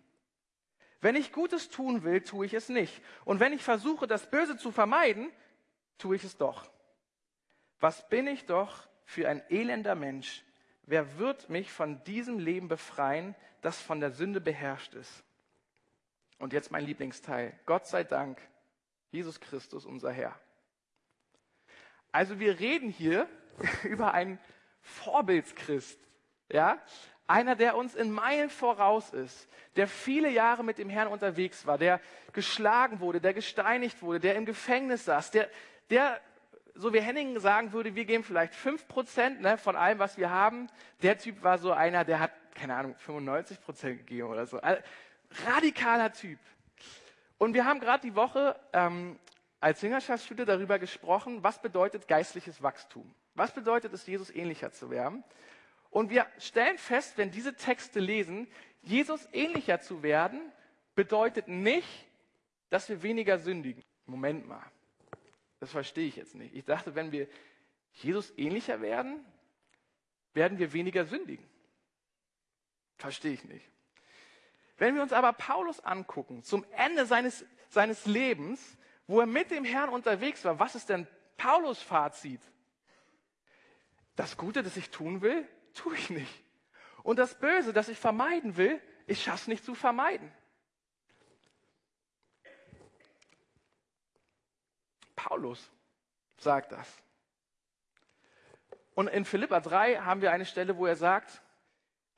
Wenn 1.00 1.16
ich 1.16 1.32
Gutes 1.32 1.68
tun 1.68 2.02
will, 2.04 2.22
tue 2.22 2.46
ich 2.46 2.54
es 2.54 2.68
nicht. 2.68 3.02
Und 3.24 3.40
wenn 3.40 3.52
ich 3.52 3.62
versuche, 3.62 4.06
das 4.06 4.30
Böse 4.30 4.56
zu 4.56 4.72
vermeiden, 4.72 5.30
tue 5.98 6.16
ich 6.16 6.24
es 6.24 6.36
doch. 6.36 6.70
Was 7.80 8.08
bin 8.08 8.26
ich 8.26 8.46
doch 8.46 8.88
für 9.04 9.28
ein 9.28 9.42
elender 9.50 9.94
Mensch? 9.94 10.44
Wer 10.82 11.18
wird 11.18 11.50
mich 11.50 11.72
von 11.72 12.02
diesem 12.04 12.38
Leben 12.38 12.68
befreien, 12.68 13.34
das 13.60 13.80
von 13.80 14.00
der 14.00 14.10
Sünde 14.10 14.40
beherrscht 14.40 14.94
ist? 14.94 15.24
Und 16.38 16.52
jetzt 16.52 16.70
mein 16.70 16.84
Lieblingsteil. 16.84 17.58
Gott 17.66 17.86
sei 17.86 18.04
Dank, 18.04 18.40
Jesus 19.10 19.40
Christus, 19.40 19.84
unser 19.84 20.12
Herr. 20.12 20.38
Also 22.12 22.38
wir 22.38 22.58
reden 22.60 22.90
hier 22.90 23.28
über 23.84 24.14
einen 24.14 24.38
Vorbildschrist. 24.80 25.98
Ja? 26.48 26.80
Einer, 27.26 27.56
der 27.56 27.76
uns 27.76 27.94
in 27.94 28.10
Meilen 28.10 28.50
voraus 28.50 29.10
ist, 29.10 29.48
der 29.74 29.88
viele 29.88 30.30
Jahre 30.30 30.62
mit 30.62 30.78
dem 30.78 30.88
Herrn 30.88 31.08
unterwegs 31.08 31.66
war, 31.66 31.76
der 31.76 32.00
geschlagen 32.32 33.00
wurde, 33.00 33.20
der 33.20 33.34
gesteinigt 33.34 34.02
wurde, 34.02 34.20
der 34.20 34.36
im 34.36 34.46
Gefängnis 34.46 35.04
saß, 35.04 35.32
der, 35.32 35.48
der 35.90 36.20
so 36.74 36.92
wie 36.92 37.00
Henning 37.00 37.38
sagen 37.40 37.72
würde, 37.72 37.94
wir 37.94 38.04
geben 38.04 38.22
vielleicht 38.22 38.54
fünf 38.54 38.86
Prozent 38.86 39.40
ne, 39.40 39.58
von 39.58 39.76
allem, 39.76 39.98
was 39.98 40.18
wir 40.18 40.30
haben. 40.30 40.68
Der 41.02 41.18
Typ 41.18 41.42
war 41.42 41.58
so 41.58 41.72
einer, 41.72 42.04
der 42.04 42.20
hat, 42.20 42.32
keine 42.54 42.74
Ahnung, 42.74 42.94
95 42.98 43.60
Prozent 43.60 43.98
gegeben 43.98 44.28
oder 44.28 44.46
so. 44.46 44.58
Also, 44.58 44.82
radikaler 45.46 46.12
Typ. 46.12 46.38
Und 47.38 47.54
wir 47.54 47.64
haben 47.64 47.80
gerade 47.80 48.02
die 48.06 48.14
Woche 48.14 48.58
ähm, 48.72 49.18
als 49.60 49.82
Jüngerschaftsschule 49.82 50.44
darüber 50.44 50.78
gesprochen, 50.78 51.42
was 51.42 51.60
bedeutet 51.60 52.08
geistliches 52.08 52.62
Wachstum. 52.62 53.14
Was 53.34 53.52
bedeutet 53.52 53.92
es, 53.92 54.06
Jesus 54.06 54.30
ähnlicher 54.30 54.70
zu 54.72 54.90
werden? 54.90 55.24
Und 55.96 56.10
wir 56.10 56.26
stellen 56.36 56.76
fest, 56.76 57.16
wenn 57.16 57.30
diese 57.30 57.56
Texte 57.56 58.00
lesen, 58.00 58.46
Jesus 58.82 59.26
ähnlicher 59.32 59.80
zu 59.80 60.02
werden, 60.02 60.52
bedeutet 60.94 61.48
nicht, 61.48 61.88
dass 62.68 62.90
wir 62.90 63.02
weniger 63.02 63.38
sündigen. 63.38 63.82
Moment 64.04 64.46
mal, 64.46 64.62
das 65.58 65.70
verstehe 65.70 66.06
ich 66.06 66.16
jetzt 66.16 66.34
nicht. 66.34 66.54
Ich 66.54 66.66
dachte, 66.66 66.94
wenn 66.94 67.12
wir 67.12 67.26
Jesus 67.94 68.30
ähnlicher 68.36 68.82
werden, 68.82 69.24
werden 70.34 70.58
wir 70.58 70.74
weniger 70.74 71.06
sündigen. 71.06 71.46
Verstehe 72.98 73.32
ich 73.32 73.44
nicht. 73.44 73.64
Wenn 74.76 74.96
wir 74.96 75.02
uns 75.02 75.14
aber 75.14 75.32
Paulus 75.32 75.80
angucken, 75.80 76.42
zum 76.42 76.66
Ende 76.72 77.06
seines, 77.06 77.46
seines 77.70 78.04
Lebens, 78.04 78.76
wo 79.06 79.20
er 79.20 79.26
mit 79.26 79.50
dem 79.50 79.64
Herrn 79.64 79.88
unterwegs 79.88 80.44
war, 80.44 80.58
was 80.58 80.74
ist 80.74 80.90
denn 80.90 81.06
Paulus 81.38 81.80
Fazit? 81.80 82.42
Das 84.14 84.36
Gute, 84.36 84.62
das 84.62 84.76
ich 84.76 84.90
tun 84.90 85.22
will, 85.22 85.48
tue 85.76 85.94
ich 85.94 86.10
nicht. 86.10 86.44
Und 87.02 87.18
das 87.18 87.38
Böse, 87.38 87.72
das 87.72 87.88
ich 87.88 87.98
vermeiden 87.98 88.56
will, 88.56 88.80
ich 89.06 89.22
schaffe 89.22 89.42
es 89.42 89.46
nicht 89.46 89.64
zu 89.64 89.74
vermeiden. 89.74 90.32
Paulus 95.14 95.70
sagt 96.38 96.72
das. 96.72 96.88
Und 98.94 99.08
in 99.08 99.24
Philippa 99.24 99.60
3 99.60 99.96
haben 99.98 100.22
wir 100.22 100.32
eine 100.32 100.46
Stelle, 100.46 100.76
wo 100.76 100.86
er 100.86 100.96
sagt, 100.96 101.42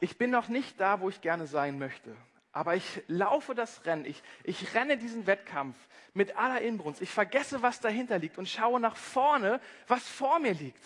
ich 0.00 0.16
bin 0.16 0.30
noch 0.30 0.48
nicht 0.48 0.80
da, 0.80 1.00
wo 1.00 1.08
ich 1.08 1.20
gerne 1.20 1.46
sein 1.46 1.78
möchte. 1.78 2.16
Aber 2.52 2.76
ich 2.76 3.02
laufe 3.08 3.54
das 3.54 3.84
Rennen, 3.84 4.04
ich, 4.04 4.22
ich 4.44 4.74
renne 4.74 4.96
diesen 4.96 5.26
Wettkampf 5.26 5.76
mit 6.14 6.36
aller 6.36 6.60
Inbrunst. 6.60 7.02
Ich 7.02 7.10
vergesse, 7.10 7.62
was 7.62 7.80
dahinter 7.80 8.18
liegt 8.18 8.38
und 8.38 8.48
schaue 8.48 8.80
nach 8.80 8.96
vorne, 8.96 9.60
was 9.86 10.08
vor 10.08 10.38
mir 10.38 10.54
liegt. 10.54 10.82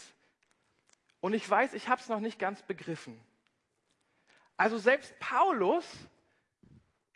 Und 1.23 1.35
ich 1.35 1.49
weiß, 1.49 1.75
ich 1.75 1.88
habe 1.88 2.00
es 2.00 2.09
noch 2.09 2.19
nicht 2.19 2.41
ganz 2.41 2.62
begriffen. 2.62 3.19
Also 4.57 4.76
selbst 4.76 5.17
Paulus 5.21 5.87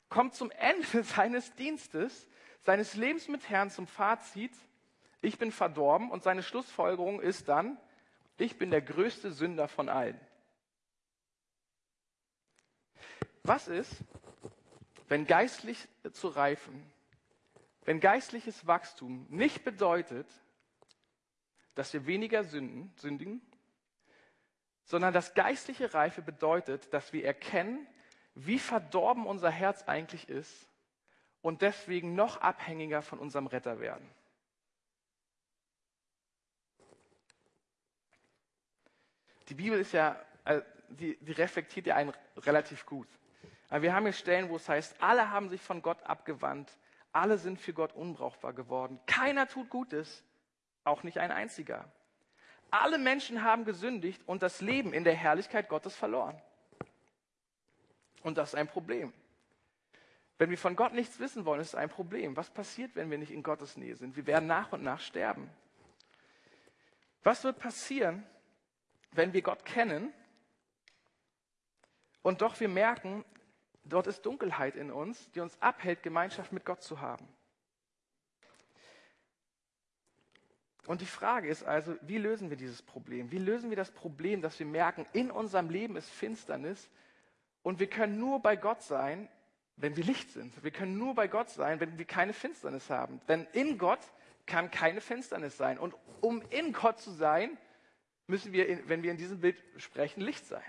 kommt 0.09 0.35
zum 0.35 0.53
Ende 0.53 1.03
seines 1.03 1.53
Dienstes, 1.57 2.29
seines 2.63 2.95
Lebens 2.95 3.27
mit 3.27 3.49
Herrn 3.49 3.69
zum 3.69 3.89
Fazit, 3.89 4.53
ich 5.23 5.39
bin 5.39 5.51
verdorben 5.51 6.13
und 6.13 6.23
seine 6.23 6.45
Schlussfolgerung 6.45 7.21
ist 7.21 7.49
dann, 7.49 7.79
ich 8.39 8.59
bin 8.59 8.71
der 8.71 8.81
größte 8.81 9.33
Sünder 9.33 9.67
von 9.67 9.89
allen. 9.89 10.21
Was 13.43 13.67
ist, 13.67 13.93
wenn 15.09 15.27
geistlich 15.27 15.89
zu 16.13 16.29
reifen, 16.29 16.81
wenn 17.85 17.99
geistliches 17.99 18.69
Wachstum 18.69 19.27
nicht 19.31 19.65
bedeutet, 19.65 20.29
dass 21.75 21.93
wir 21.93 22.07
weniger 22.07 22.45
sünden, 22.45 22.93
sündigen, 22.97 23.43
sondern 24.87 25.13
dass 25.13 25.35
geistliche 25.35 25.93
Reife 25.93 26.23
bedeutet, 26.23 26.93
dass 26.95 27.13
wir 27.13 27.25
erkennen, 27.25 27.87
wie 28.35 28.59
verdorben 28.59 29.27
unser 29.27 29.51
Herz 29.51 29.83
eigentlich 29.83 30.29
ist 30.29 30.69
und 31.43 31.61
deswegen 31.61 32.15
noch 32.15 32.41
abhängiger 32.41 33.03
von 33.03 33.19
unserem 33.19 33.49
Retter 33.49 33.81
werden. 33.81 34.09
Die 39.49 39.55
Bibel 39.55 39.79
ist 39.79 39.93
ja, 39.93 40.21
äh, 40.45 40.63
die, 40.89 41.17
die 41.17 41.33
reflektiert 41.33 41.87
ja 41.87 41.97
einen 41.97 42.13
relativ 42.37 42.87
gut. 42.87 43.09
Aber 43.69 43.83
wir 43.83 43.93
haben 43.93 44.05
hier 44.05 44.13
Stellen, 44.13 44.49
wo 44.49 44.57
es 44.57 44.69
heißt, 44.69 45.03
alle 45.03 45.31
haben 45.31 45.49
sich 45.49 45.61
von 45.61 45.83
Gott 45.83 46.03
abgewandt, 46.05 46.79
alle 47.13 47.39
sind 47.39 47.61
für 47.61 47.73
Gott 47.73 47.93
unbrauchbar 47.93 48.53
geworden. 48.53 49.01
Keiner 49.07 49.49
tut 49.49 49.69
Gutes, 49.69 50.25
auch 50.85 51.03
nicht 51.03 51.19
ein 51.19 51.33
einziger. 51.33 51.91
Alle 52.83 52.99
Menschen 52.99 53.43
haben 53.43 53.65
gesündigt 53.65 54.21
und 54.27 54.43
das 54.43 54.61
Leben 54.61 54.93
in 54.93 55.03
der 55.03 55.15
Herrlichkeit 55.15 55.69
Gottes 55.69 55.97
verloren. 55.97 56.39
Und 58.23 58.37
das 58.37 58.51
ist 58.51 58.55
ein 58.55 58.69
Problem. 58.69 59.15
Wenn 60.37 60.51
wir 60.51 60.59
von 60.59 60.77
Gott 60.77 60.93
nichts 60.93 61.19
wissen 61.19 61.47
wollen, 61.47 61.61
ist 61.61 61.69
es 61.69 61.75
ein 61.75 61.89
Problem. 61.89 62.37
Was 62.37 62.51
passiert, 62.51 62.95
wenn 62.95 63.11
wir 63.11 63.17
nicht 63.17 63.33
in 63.33 63.43
Gottes 63.43 63.79
Nähe 63.79 63.97
sind? 63.97 64.15
Wir 64.17 64.27
werden 64.27 64.47
nach 64.47 64.73
und 64.73 64.83
nach 64.83 65.01
sterben. 65.01 65.49
Was 67.23 67.45
wird 67.45 67.59
passieren, 67.59 68.27
wenn 69.13 69.33
wir 69.33 69.41
Gott 69.41 69.65
kennen 69.65 70.13
und 72.21 72.43
doch 72.43 72.61
wir 72.61 72.69
merken, 72.69 73.25
dort 73.85 74.07
ist 74.07 74.27
Dunkelheit 74.27 74.77
in 74.77 74.91
uns, 74.91 75.31
die 75.31 75.41
uns 75.41 75.61
abhält, 75.63 76.03
Gemeinschaft 76.03 76.53
mit 76.53 76.67
Gott 76.67 76.83
zu 76.83 77.01
haben? 77.01 77.27
Und 80.87 81.01
die 81.01 81.07
Frage 81.07 81.49
ist 81.49 81.65
also, 81.65 81.97
wie 82.03 82.19
lösen 82.19 82.51
wir 82.51 82.57
dieses 82.57 82.83
Problem? 82.83 83.31
Wie 83.31 83.39
lösen 83.39 83.71
wir 83.71 83.77
das 83.77 83.91
Problem, 83.91 84.43
dass 84.43 84.59
wir 84.59 84.67
merken, 84.67 85.07
in 85.13 85.31
unserem 85.31 85.69
Leben 85.69 85.97
ist 85.97 86.09
Finsternis 86.09 86.89
und 87.63 87.81
wir 87.81 87.89
können 87.89 88.19
nur 88.19 88.41
bei 88.41 88.57
Gott 88.57 88.83
sein, 88.83 89.29
wenn 89.77 89.97
wir 89.97 90.05
Licht 90.05 90.31
sind. 90.31 90.63
Wir 90.65 90.71
können 90.71 90.97
nur 90.97 91.15
bei 91.15 91.29
Gott 91.29 91.51
sein, 91.51 91.81
wenn 91.81 91.99
wir 91.99 92.05
keine 92.07 92.33
Finsternis 92.33 92.89
haben. 92.89 93.21
Denn 93.29 93.47
in 93.53 93.77
Gott 93.77 94.01
kann 94.47 94.71
keine 94.71 95.01
Finsternis 95.01 95.57
sein. 95.57 95.79
Und 95.79 95.95
um 96.21 96.43
in 96.51 96.73
Gott 96.73 96.99
zu 97.01 97.11
sein, 97.11 97.59
müssen 98.27 98.53
wir, 98.53 98.89
wenn 98.89 99.03
wir 99.03 99.11
in 99.11 99.19
diesem 99.19 99.41
Bild 99.41 99.63
sprechen, 99.77 100.21
Licht 100.23 100.47
sein. 100.47 100.63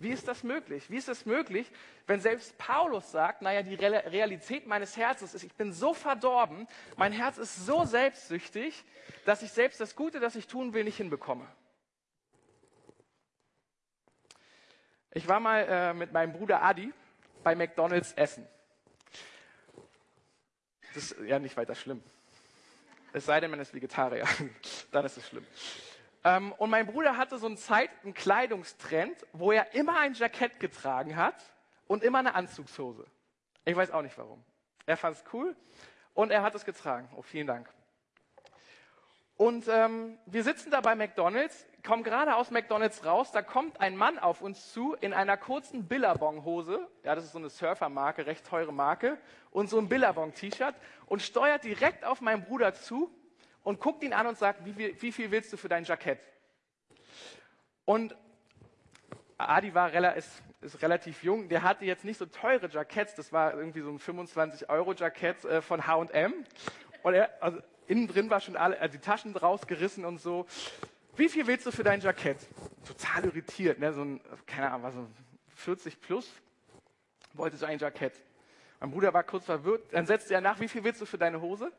Wie 0.00 0.10
ist 0.10 0.28
das 0.28 0.44
möglich? 0.44 0.88
Wie 0.90 0.96
ist 0.96 1.08
es 1.08 1.26
möglich, 1.26 1.68
wenn 2.06 2.20
selbst 2.20 2.56
Paulus 2.56 3.10
sagt, 3.10 3.42
naja, 3.42 3.62
die 3.62 3.74
Realität 3.74 4.64
meines 4.68 4.96
Herzens 4.96 5.34
ist, 5.34 5.42
ich 5.42 5.54
bin 5.54 5.72
so 5.72 5.92
verdorben, 5.92 6.68
mein 6.96 7.12
Herz 7.12 7.36
ist 7.36 7.66
so 7.66 7.84
selbstsüchtig, 7.84 8.84
dass 9.24 9.42
ich 9.42 9.50
selbst 9.50 9.80
das 9.80 9.96
Gute, 9.96 10.20
das 10.20 10.36
ich 10.36 10.46
tun 10.46 10.72
will, 10.72 10.84
nicht 10.84 10.98
hinbekomme. 10.98 11.48
Ich 15.10 15.26
war 15.26 15.40
mal 15.40 15.66
äh, 15.68 15.94
mit 15.94 16.12
meinem 16.12 16.32
Bruder 16.32 16.62
Adi 16.62 16.92
bei 17.42 17.56
McDonald's 17.56 18.12
essen. 18.12 18.46
Das 20.94 21.10
ist 21.10 21.26
ja 21.26 21.40
nicht 21.40 21.56
weiter 21.56 21.74
schlimm. 21.74 22.04
Es 23.12 23.26
sei 23.26 23.40
denn, 23.40 23.50
man 23.50 23.58
ist 23.58 23.74
Vegetarier. 23.74 24.28
Dann 24.92 25.04
ist 25.04 25.16
es 25.16 25.26
schlimm. 25.26 25.46
Ähm, 26.24 26.52
und 26.52 26.70
mein 26.70 26.86
Bruder 26.86 27.16
hatte 27.16 27.38
so 27.38 27.46
einen 27.46 27.56
Zeit, 27.56 27.90
einen 28.02 28.14
Kleidungstrend, 28.14 29.26
wo 29.32 29.52
er 29.52 29.74
immer 29.74 29.98
ein 29.98 30.14
Jackett 30.14 30.60
getragen 30.60 31.16
hat 31.16 31.42
und 31.86 32.02
immer 32.02 32.18
eine 32.18 32.34
Anzugshose. 32.34 33.06
Ich 33.64 33.76
weiß 33.76 33.90
auch 33.90 34.02
nicht 34.02 34.16
warum. 34.18 34.44
Er 34.86 34.96
fand 34.96 35.16
es 35.16 35.24
cool 35.32 35.54
und 36.14 36.30
er 36.30 36.42
hat 36.42 36.54
es 36.54 36.64
getragen. 36.64 37.08
Oh, 37.16 37.22
vielen 37.22 37.46
Dank. 37.46 37.68
Und 39.36 39.68
ähm, 39.68 40.18
wir 40.26 40.42
sitzen 40.42 40.72
da 40.72 40.80
bei 40.80 40.96
McDonald's, 40.96 41.64
kommen 41.86 42.02
gerade 42.02 42.34
aus 42.34 42.50
McDonald's 42.50 43.04
raus, 43.04 43.30
da 43.30 43.40
kommt 43.40 43.80
ein 43.80 43.96
Mann 43.96 44.18
auf 44.18 44.42
uns 44.42 44.72
zu 44.72 44.94
in 44.94 45.12
einer 45.12 45.36
kurzen 45.36 45.86
Billabong-Hose, 45.86 46.88
ja, 47.04 47.14
das 47.14 47.24
ist 47.24 47.32
so 47.32 47.38
eine 47.38 47.48
Surfermarke, 47.48 48.26
recht 48.26 48.44
teure 48.44 48.72
Marke, 48.72 49.16
und 49.52 49.70
so 49.70 49.78
ein 49.78 49.88
Billabong-T-Shirt 49.88 50.74
und 51.06 51.22
steuert 51.22 51.62
direkt 51.62 52.04
auf 52.04 52.20
meinen 52.20 52.42
Bruder 52.42 52.74
zu 52.74 53.14
und 53.68 53.80
guckt 53.80 54.02
ihn 54.02 54.14
an 54.14 54.26
und 54.26 54.38
sagt, 54.38 54.64
wie 54.64 54.72
viel, 54.72 54.96
wie 55.02 55.12
viel 55.12 55.30
willst 55.30 55.52
du 55.52 55.58
für 55.58 55.68
dein 55.68 55.84
Jackett? 55.84 56.18
Und 57.84 58.16
Adi 59.36 59.74
war 59.74 59.92
ist, 60.16 60.42
ist, 60.62 60.80
relativ 60.80 61.22
jung, 61.22 61.50
der 61.50 61.62
hatte 61.62 61.84
jetzt 61.84 62.02
nicht 62.02 62.16
so 62.16 62.24
teure 62.24 62.70
Jacketts, 62.70 63.14
das 63.14 63.30
war 63.30 63.52
irgendwie 63.52 63.82
so 63.82 63.90
ein 63.90 63.98
25-Euro-Jackett 63.98 65.44
äh, 65.44 65.60
von 65.60 65.86
H&M. 65.86 66.32
Und 67.02 67.12
er, 67.12 67.30
also 67.42 67.58
innen 67.86 68.08
drin 68.08 68.30
war 68.30 68.40
schon 68.40 68.56
alle, 68.56 68.80
also 68.80 68.96
die 68.96 69.02
Taschen 69.02 69.36
rausgerissen 69.36 70.06
und 70.06 70.18
so. 70.18 70.46
Wie 71.16 71.28
viel 71.28 71.46
willst 71.46 71.66
du 71.66 71.70
für 71.70 71.84
dein 71.84 72.00
Jackett? 72.00 72.38
Total 72.86 73.26
irritiert, 73.26 73.80
ne? 73.80 73.92
so 73.92 74.02
ein, 74.02 74.20
keine 74.46 74.70
Ahnung, 74.70 74.82
was 74.84 74.94
so 74.94 75.06
40 75.56 76.00
plus, 76.00 76.26
wollte 77.34 77.58
so 77.58 77.66
ein 77.66 77.78
Jackett. 77.78 78.14
Mein 78.80 78.92
Bruder 78.92 79.12
war 79.12 79.24
kurz 79.24 79.44
verwirrt, 79.44 79.92
dann 79.92 80.06
setzte 80.06 80.32
er 80.32 80.40
nach, 80.40 80.58
wie 80.58 80.68
viel 80.68 80.82
willst 80.84 81.02
du 81.02 81.04
für 81.04 81.18
deine 81.18 81.42
Hose? 81.42 81.70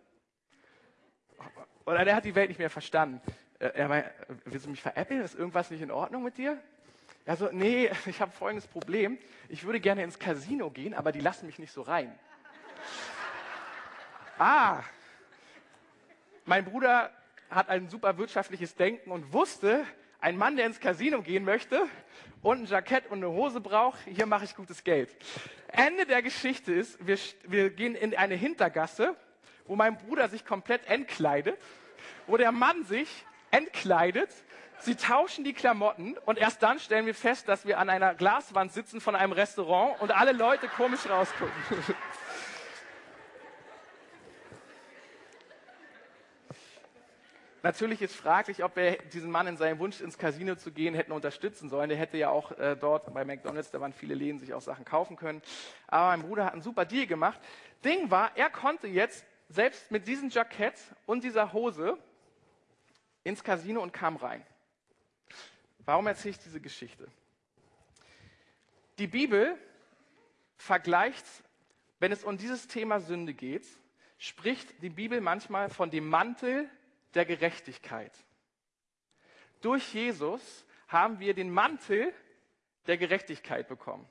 Oder 1.86 2.05
der 2.05 2.15
hat 2.15 2.25
die 2.25 2.36
Welt 2.36 2.50
nicht 2.50 2.59
mehr 2.59 2.69
verstanden. 2.69 3.21
Äh, 3.59 3.71
er 3.74 3.88
meint, 3.88 4.05
willst 4.45 4.65
du 4.65 4.69
mich 4.69 4.81
veräppeln? 4.81 5.21
Ist 5.21 5.36
irgendwas 5.36 5.71
nicht 5.71 5.81
in 5.81 5.91
Ordnung 5.91 6.24
mit 6.24 6.38
dir? 6.38 6.57
Er 7.25 7.36
so, 7.36 7.50
nee, 7.51 7.89
ich 8.05 8.21
habe 8.21 8.31
folgendes 8.31 8.67
Problem. 8.67 9.17
Ich 9.50 9.63
würde 9.63 9.79
gerne 9.79 10.03
ins 10.03 10.19
Casino 10.19 10.69
gehen, 10.69 10.93
aber 10.93 11.12
die 11.12 11.19
lassen 11.19 11.45
mich 11.45 11.59
nicht 11.59 11.71
so 11.71 11.81
rein. 11.81 12.17
ah, 14.39 14.83
mein 16.45 16.65
Bruder 16.65 17.12
hat 17.50 17.69
ein 17.69 17.89
super 17.89 18.17
wirtschaftliches 18.17 18.75
Denken 18.75 19.12
und 19.12 19.33
wusste, 19.33 19.86
ein 20.21 20.38
Mann, 20.38 20.57
der 20.57 20.65
ins 20.65 20.79
Casino 20.79 21.21
gehen 21.21 21.45
möchte 21.45 21.88
und 22.41 22.62
ein 22.62 22.65
Jackett 22.65 23.07
und 23.09 23.19
eine 23.19 23.29
Hose 23.29 23.62
braucht, 23.62 24.00
hier 24.05 24.25
mache 24.25 24.45
ich 24.45 24.55
gutes 24.55 24.83
Geld. 24.83 25.09
Ende 25.67 26.05
der 26.05 26.21
Geschichte 26.21 26.74
ist, 26.74 27.05
wir, 27.05 27.17
wir 27.48 27.69
gehen 27.69 27.95
in 27.95 28.15
eine 28.15 28.36
Hintergasse, 28.36 29.15
wo 29.69 29.77
mein 29.77 29.97
Bruder 29.97 30.27
sich 30.27 30.45
komplett 30.45 30.85
entkleidet 30.88 31.57
wo 32.29 32.38
der 32.38 32.51
Mann 32.51 32.85
sich 32.85 33.25
entkleidet, 33.51 34.29
sie 34.79 34.95
tauschen 34.95 35.43
die 35.43 35.53
Klamotten 35.53 36.17
und 36.25 36.38
erst 36.38 36.63
dann 36.63 36.79
stellen 36.79 37.05
wir 37.05 37.15
fest, 37.15 37.49
dass 37.49 37.65
wir 37.65 37.79
an 37.79 37.89
einer 37.89 38.13
Glaswand 38.15 38.71
sitzen 38.71 39.01
von 39.01 39.15
einem 39.15 39.33
Restaurant 39.33 39.99
und 40.01 40.11
alle 40.11 40.31
Leute 40.31 40.67
komisch 40.67 41.09
rausgucken. 41.09 41.51
Natürlich 47.61 48.01
ist 48.01 48.15
fraglich, 48.15 48.63
ob 48.63 48.77
wir 48.77 48.99
diesen 49.11 49.29
Mann 49.29 49.45
in 49.45 49.57
seinem 49.57 49.79
Wunsch, 49.79 49.99
ins 49.99 50.17
Casino 50.17 50.55
zu 50.55 50.71
gehen, 50.71 50.95
hätten 50.95 51.11
unterstützen 51.11 51.69
sollen. 51.69 51.89
Der 51.89 51.97
hätte 51.97 52.15
ja 52.17 52.29
auch 52.29 52.57
äh, 52.57 52.77
dort 52.79 53.13
bei 53.13 53.25
McDonalds, 53.25 53.69
da 53.69 53.81
waren 53.81 53.91
viele 53.91 54.15
Läden, 54.15 54.39
sich 54.39 54.53
auch 54.53 54.61
Sachen 54.61 54.85
kaufen 54.85 55.17
können. 55.17 55.41
Aber 55.88 56.07
mein 56.07 56.21
Bruder 56.21 56.45
hat 56.45 56.53
einen 56.53 56.61
super 56.61 56.85
Deal 56.85 57.05
gemacht. 57.05 57.38
Ding 57.83 58.09
war, 58.09 58.31
er 58.35 58.49
konnte 58.49 58.88
jetzt 58.88 59.25
selbst 59.50 59.91
mit 59.91 60.08
diesem 60.08 60.29
Jackett 60.29 60.79
und 61.06 61.24
dieser 61.24 61.51
Hose 61.53 61.98
ins 63.24 63.44
Casino 63.44 63.82
und 63.82 63.91
kam 63.91 64.15
rein. 64.15 64.46
Warum 65.79 66.08
erzähle 66.08 66.32
ich 66.32 66.39
diese 66.39 66.62
Geschichte? 66.62 67.08
Die 69.00 69.08
Bibel 69.08 69.58
vergleicht, 70.56 71.25
wenn 72.00 72.12
es 72.12 72.24
um 72.24 72.38
dieses 72.38 72.68
Thema 72.68 73.00
Sünde 73.00 73.34
geht, 73.34 73.65
spricht 74.18 74.82
die 74.84 74.89
Bibel 74.89 75.20
manchmal 75.22 75.70
von 75.70 75.89
dem 75.89 76.08
Mantel 76.08 76.70
der 77.15 77.25
Gerechtigkeit. 77.25 78.12
Durch 79.62 79.94
Jesus 79.94 80.65
haben 80.88 81.20
wir 81.20 81.34
den 81.34 81.50
Mantel 81.50 82.13
der 82.88 82.98
Gerechtigkeit 82.98 83.68
bekommen. 83.68 84.08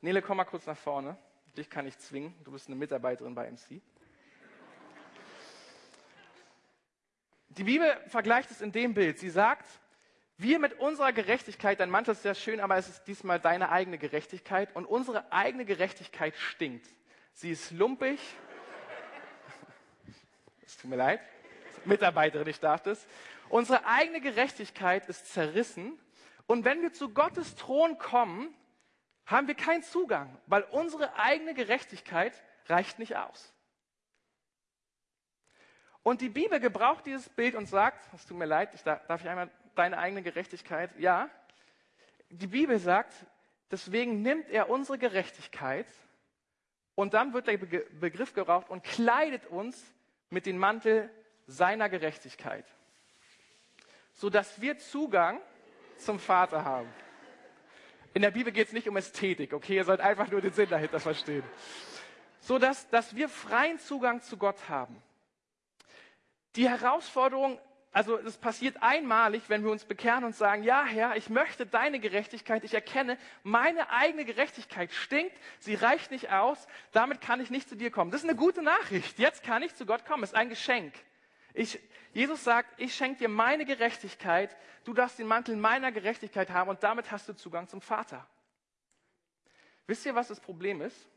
Nele, 0.00 0.22
komm 0.22 0.36
mal 0.36 0.44
kurz 0.44 0.66
nach 0.66 0.76
vorne. 0.76 1.16
Dich 1.56 1.70
kann 1.70 1.86
ich 1.86 1.98
zwingen. 1.98 2.34
Du 2.44 2.52
bist 2.52 2.68
eine 2.68 2.76
Mitarbeiterin 2.76 3.34
bei 3.34 3.50
MC. 3.50 3.80
Die 7.58 7.64
Bibel 7.64 8.00
vergleicht 8.06 8.52
es 8.52 8.60
in 8.60 8.70
dem 8.70 8.94
Bild. 8.94 9.18
Sie 9.18 9.30
sagt, 9.30 9.66
wir 10.36 10.60
mit 10.60 10.74
unserer 10.74 11.12
Gerechtigkeit, 11.12 11.80
dein 11.80 11.90
Mantel 11.90 12.12
ist 12.12 12.22
sehr 12.22 12.36
schön, 12.36 12.60
aber 12.60 12.76
es 12.76 12.88
ist 12.88 13.02
diesmal 13.08 13.40
deine 13.40 13.70
eigene 13.70 13.98
Gerechtigkeit 13.98 14.74
und 14.76 14.86
unsere 14.86 15.32
eigene 15.32 15.64
Gerechtigkeit 15.64 16.36
stinkt. 16.36 16.86
Sie 17.32 17.50
ist 17.50 17.72
lumpig. 17.72 18.20
Es 20.64 20.76
tut 20.76 20.90
mir 20.90 20.96
leid. 20.96 21.20
Mitarbeiterin, 21.84 22.46
ich 22.46 22.60
darf 22.60 22.82
das. 22.82 23.08
Unsere 23.48 23.86
eigene 23.86 24.20
Gerechtigkeit 24.20 25.08
ist 25.08 25.32
zerrissen. 25.32 25.98
Und 26.46 26.64
wenn 26.64 26.82
wir 26.82 26.92
zu 26.92 27.08
Gottes 27.08 27.56
Thron 27.56 27.98
kommen, 27.98 28.54
haben 29.26 29.48
wir 29.48 29.54
keinen 29.56 29.82
Zugang, 29.82 30.38
weil 30.46 30.62
unsere 30.70 31.16
eigene 31.16 31.54
Gerechtigkeit 31.54 32.40
reicht 32.66 33.00
nicht 33.00 33.16
aus. 33.16 33.52
Und 36.02 36.20
die 36.20 36.28
Bibel 36.28 36.60
gebraucht 36.60 37.06
dieses 37.06 37.28
Bild 37.28 37.54
und 37.54 37.66
sagt, 37.66 38.12
es 38.14 38.26
tut 38.26 38.38
mir 38.38 38.46
leid, 38.46 38.74
ich 38.74 38.82
darf, 38.82 39.06
darf 39.06 39.20
ich 39.20 39.28
einmal 39.28 39.50
deine 39.74 39.98
eigene 39.98 40.22
Gerechtigkeit? 40.22 40.90
Ja. 40.98 41.28
Die 42.30 42.46
Bibel 42.46 42.78
sagt, 42.78 43.12
deswegen 43.70 44.22
nimmt 44.22 44.48
er 44.48 44.70
unsere 44.70 44.98
Gerechtigkeit 44.98 45.86
und 46.94 47.14
dann 47.14 47.32
wird 47.32 47.46
der 47.46 47.58
Begriff 47.58 48.34
gebraucht 48.34 48.70
und 48.70 48.82
kleidet 48.84 49.46
uns 49.46 49.82
mit 50.30 50.46
dem 50.46 50.58
Mantel 50.58 51.10
seiner 51.46 51.88
Gerechtigkeit, 51.88 52.64
sodass 54.12 54.60
wir 54.60 54.78
Zugang 54.78 55.40
zum 55.96 56.18
Vater 56.18 56.64
haben. 56.64 56.88
In 58.14 58.22
der 58.22 58.30
Bibel 58.30 58.52
geht 58.52 58.68
es 58.68 58.72
nicht 58.72 58.88
um 58.88 58.96
Ästhetik, 58.96 59.52
okay? 59.52 59.76
Ihr 59.76 59.84
sollt 59.84 60.00
einfach 60.00 60.30
nur 60.30 60.40
den 60.40 60.52
Sinn 60.52 60.68
dahinter 60.68 60.98
verstehen. 61.00 61.44
So 62.40 62.58
dass, 62.58 62.88
dass 62.88 63.14
wir 63.14 63.28
freien 63.28 63.78
Zugang 63.78 64.20
zu 64.20 64.36
Gott 64.36 64.68
haben. 64.68 65.00
Die 66.56 66.68
Herausforderung, 66.68 67.58
also 67.92 68.18
es 68.18 68.36
passiert 68.36 68.82
einmalig, 68.82 69.44
wenn 69.48 69.64
wir 69.64 69.70
uns 69.70 69.84
bekehren 69.84 70.24
und 70.24 70.34
sagen, 70.34 70.62
ja 70.62 70.84
Herr, 70.84 71.16
ich 71.16 71.30
möchte 71.30 71.66
deine 71.66 72.00
Gerechtigkeit, 72.00 72.64
ich 72.64 72.74
erkenne, 72.74 73.18
meine 73.42 73.90
eigene 73.90 74.24
Gerechtigkeit 74.24 74.92
stinkt, 74.92 75.36
sie 75.58 75.74
reicht 75.74 76.10
nicht 76.10 76.30
aus, 76.30 76.66
damit 76.92 77.20
kann 77.20 77.40
ich 77.40 77.50
nicht 77.50 77.68
zu 77.68 77.76
dir 77.76 77.90
kommen. 77.90 78.10
Das 78.10 78.22
ist 78.22 78.28
eine 78.28 78.38
gute 78.38 78.62
Nachricht. 78.62 79.18
Jetzt 79.18 79.42
kann 79.42 79.62
ich 79.62 79.74
zu 79.74 79.86
Gott 79.86 80.04
kommen, 80.04 80.22
es 80.22 80.30
ist 80.30 80.36
ein 80.36 80.48
Geschenk. 80.48 80.94
Ich, 81.54 81.80
Jesus 82.12 82.44
sagt, 82.44 82.68
ich 82.80 82.94
schenke 82.94 83.18
dir 83.18 83.28
meine 83.28 83.64
Gerechtigkeit, 83.64 84.56
du 84.84 84.94
darfst 84.94 85.18
den 85.18 85.26
Mantel 85.26 85.56
meiner 85.56 85.92
Gerechtigkeit 85.92 86.50
haben 86.50 86.70
und 86.70 86.82
damit 86.82 87.10
hast 87.10 87.28
du 87.28 87.34
Zugang 87.34 87.68
zum 87.68 87.80
Vater. 87.80 88.26
Wisst 89.86 90.04
ihr, 90.04 90.14
was 90.14 90.28
das 90.28 90.40
Problem 90.40 90.82
ist? 90.82 91.08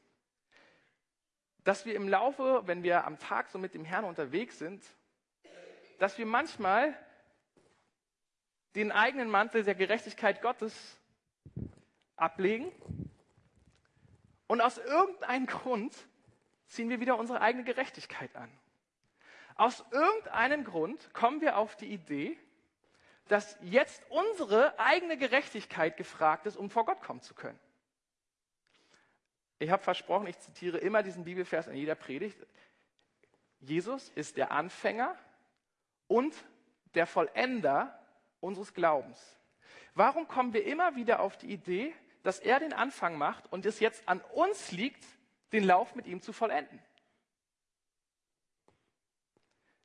Dass 1.63 1.85
wir 1.85 1.93
im 1.93 2.07
Laufe, 2.07 2.63
wenn 2.65 2.83
wir 2.83 3.05
am 3.05 3.19
Tag 3.19 3.49
so 3.49 3.59
mit 3.59 3.73
dem 3.73 3.85
Herrn 3.85 4.05
unterwegs 4.05 4.57
sind, 4.57 4.83
dass 6.01 6.17
wir 6.17 6.25
manchmal 6.25 6.97
den 8.73 8.91
eigenen 8.91 9.29
Mantel 9.29 9.63
der 9.63 9.75
Gerechtigkeit 9.75 10.41
Gottes 10.41 10.97
ablegen 12.15 12.71
und 14.47 14.61
aus 14.61 14.79
irgendeinem 14.79 15.45
Grund 15.45 15.95
ziehen 16.65 16.89
wir 16.89 16.99
wieder 17.01 17.19
unsere 17.19 17.39
eigene 17.39 17.63
Gerechtigkeit 17.63 18.35
an. 18.35 18.49
Aus 19.53 19.85
irgendeinem 19.91 20.63
Grund 20.63 21.13
kommen 21.13 21.39
wir 21.39 21.57
auf 21.57 21.75
die 21.75 21.93
Idee, 21.93 22.35
dass 23.27 23.55
jetzt 23.61 24.01
unsere 24.09 24.79
eigene 24.79 25.19
Gerechtigkeit 25.19 25.97
gefragt 25.97 26.47
ist, 26.47 26.57
um 26.57 26.71
vor 26.71 26.85
Gott 26.85 27.03
kommen 27.03 27.21
zu 27.21 27.35
können. 27.35 27.59
Ich 29.59 29.69
habe 29.69 29.83
versprochen, 29.83 30.25
ich 30.25 30.39
zitiere 30.39 30.79
immer 30.79 31.03
diesen 31.03 31.25
Bibelvers 31.25 31.67
in 31.67 31.75
jeder 31.75 31.93
Predigt. 31.93 32.43
Jesus 33.59 34.09
ist 34.09 34.37
der 34.37 34.49
Anfänger 34.49 35.15
und 36.11 36.35
der 36.93 37.07
Vollender 37.07 37.97
unseres 38.41 38.73
Glaubens. 38.73 39.39
Warum 39.95 40.27
kommen 40.27 40.53
wir 40.53 40.65
immer 40.65 40.97
wieder 40.97 41.21
auf 41.21 41.37
die 41.37 41.47
Idee, 41.47 41.93
dass 42.21 42.39
er 42.39 42.59
den 42.59 42.73
Anfang 42.73 43.17
macht 43.17 43.51
und 43.51 43.65
es 43.65 43.79
jetzt 43.79 44.07
an 44.09 44.19
uns 44.33 44.73
liegt, 44.73 45.05
den 45.53 45.63
Lauf 45.63 45.95
mit 45.95 46.07
ihm 46.07 46.21
zu 46.21 46.33
vollenden? 46.33 46.79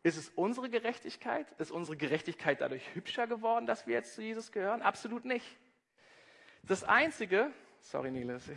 Ist 0.02 0.16
es 0.16 0.28
unsere 0.30 0.68
Gerechtigkeit? 0.68 1.46
Ist 1.58 1.70
unsere 1.70 1.96
Gerechtigkeit 1.96 2.60
dadurch 2.60 2.94
hübscher 2.94 3.28
geworden, 3.28 3.66
dass 3.66 3.86
wir 3.86 3.94
jetzt 3.94 4.14
zu 4.14 4.22
Jesus 4.22 4.50
gehören? 4.50 4.82
Absolut 4.82 5.24
nicht. 5.24 5.46
Das 6.64 6.82
Einzige, 6.82 7.52
sorry 7.80 8.10
Niles, 8.10 8.50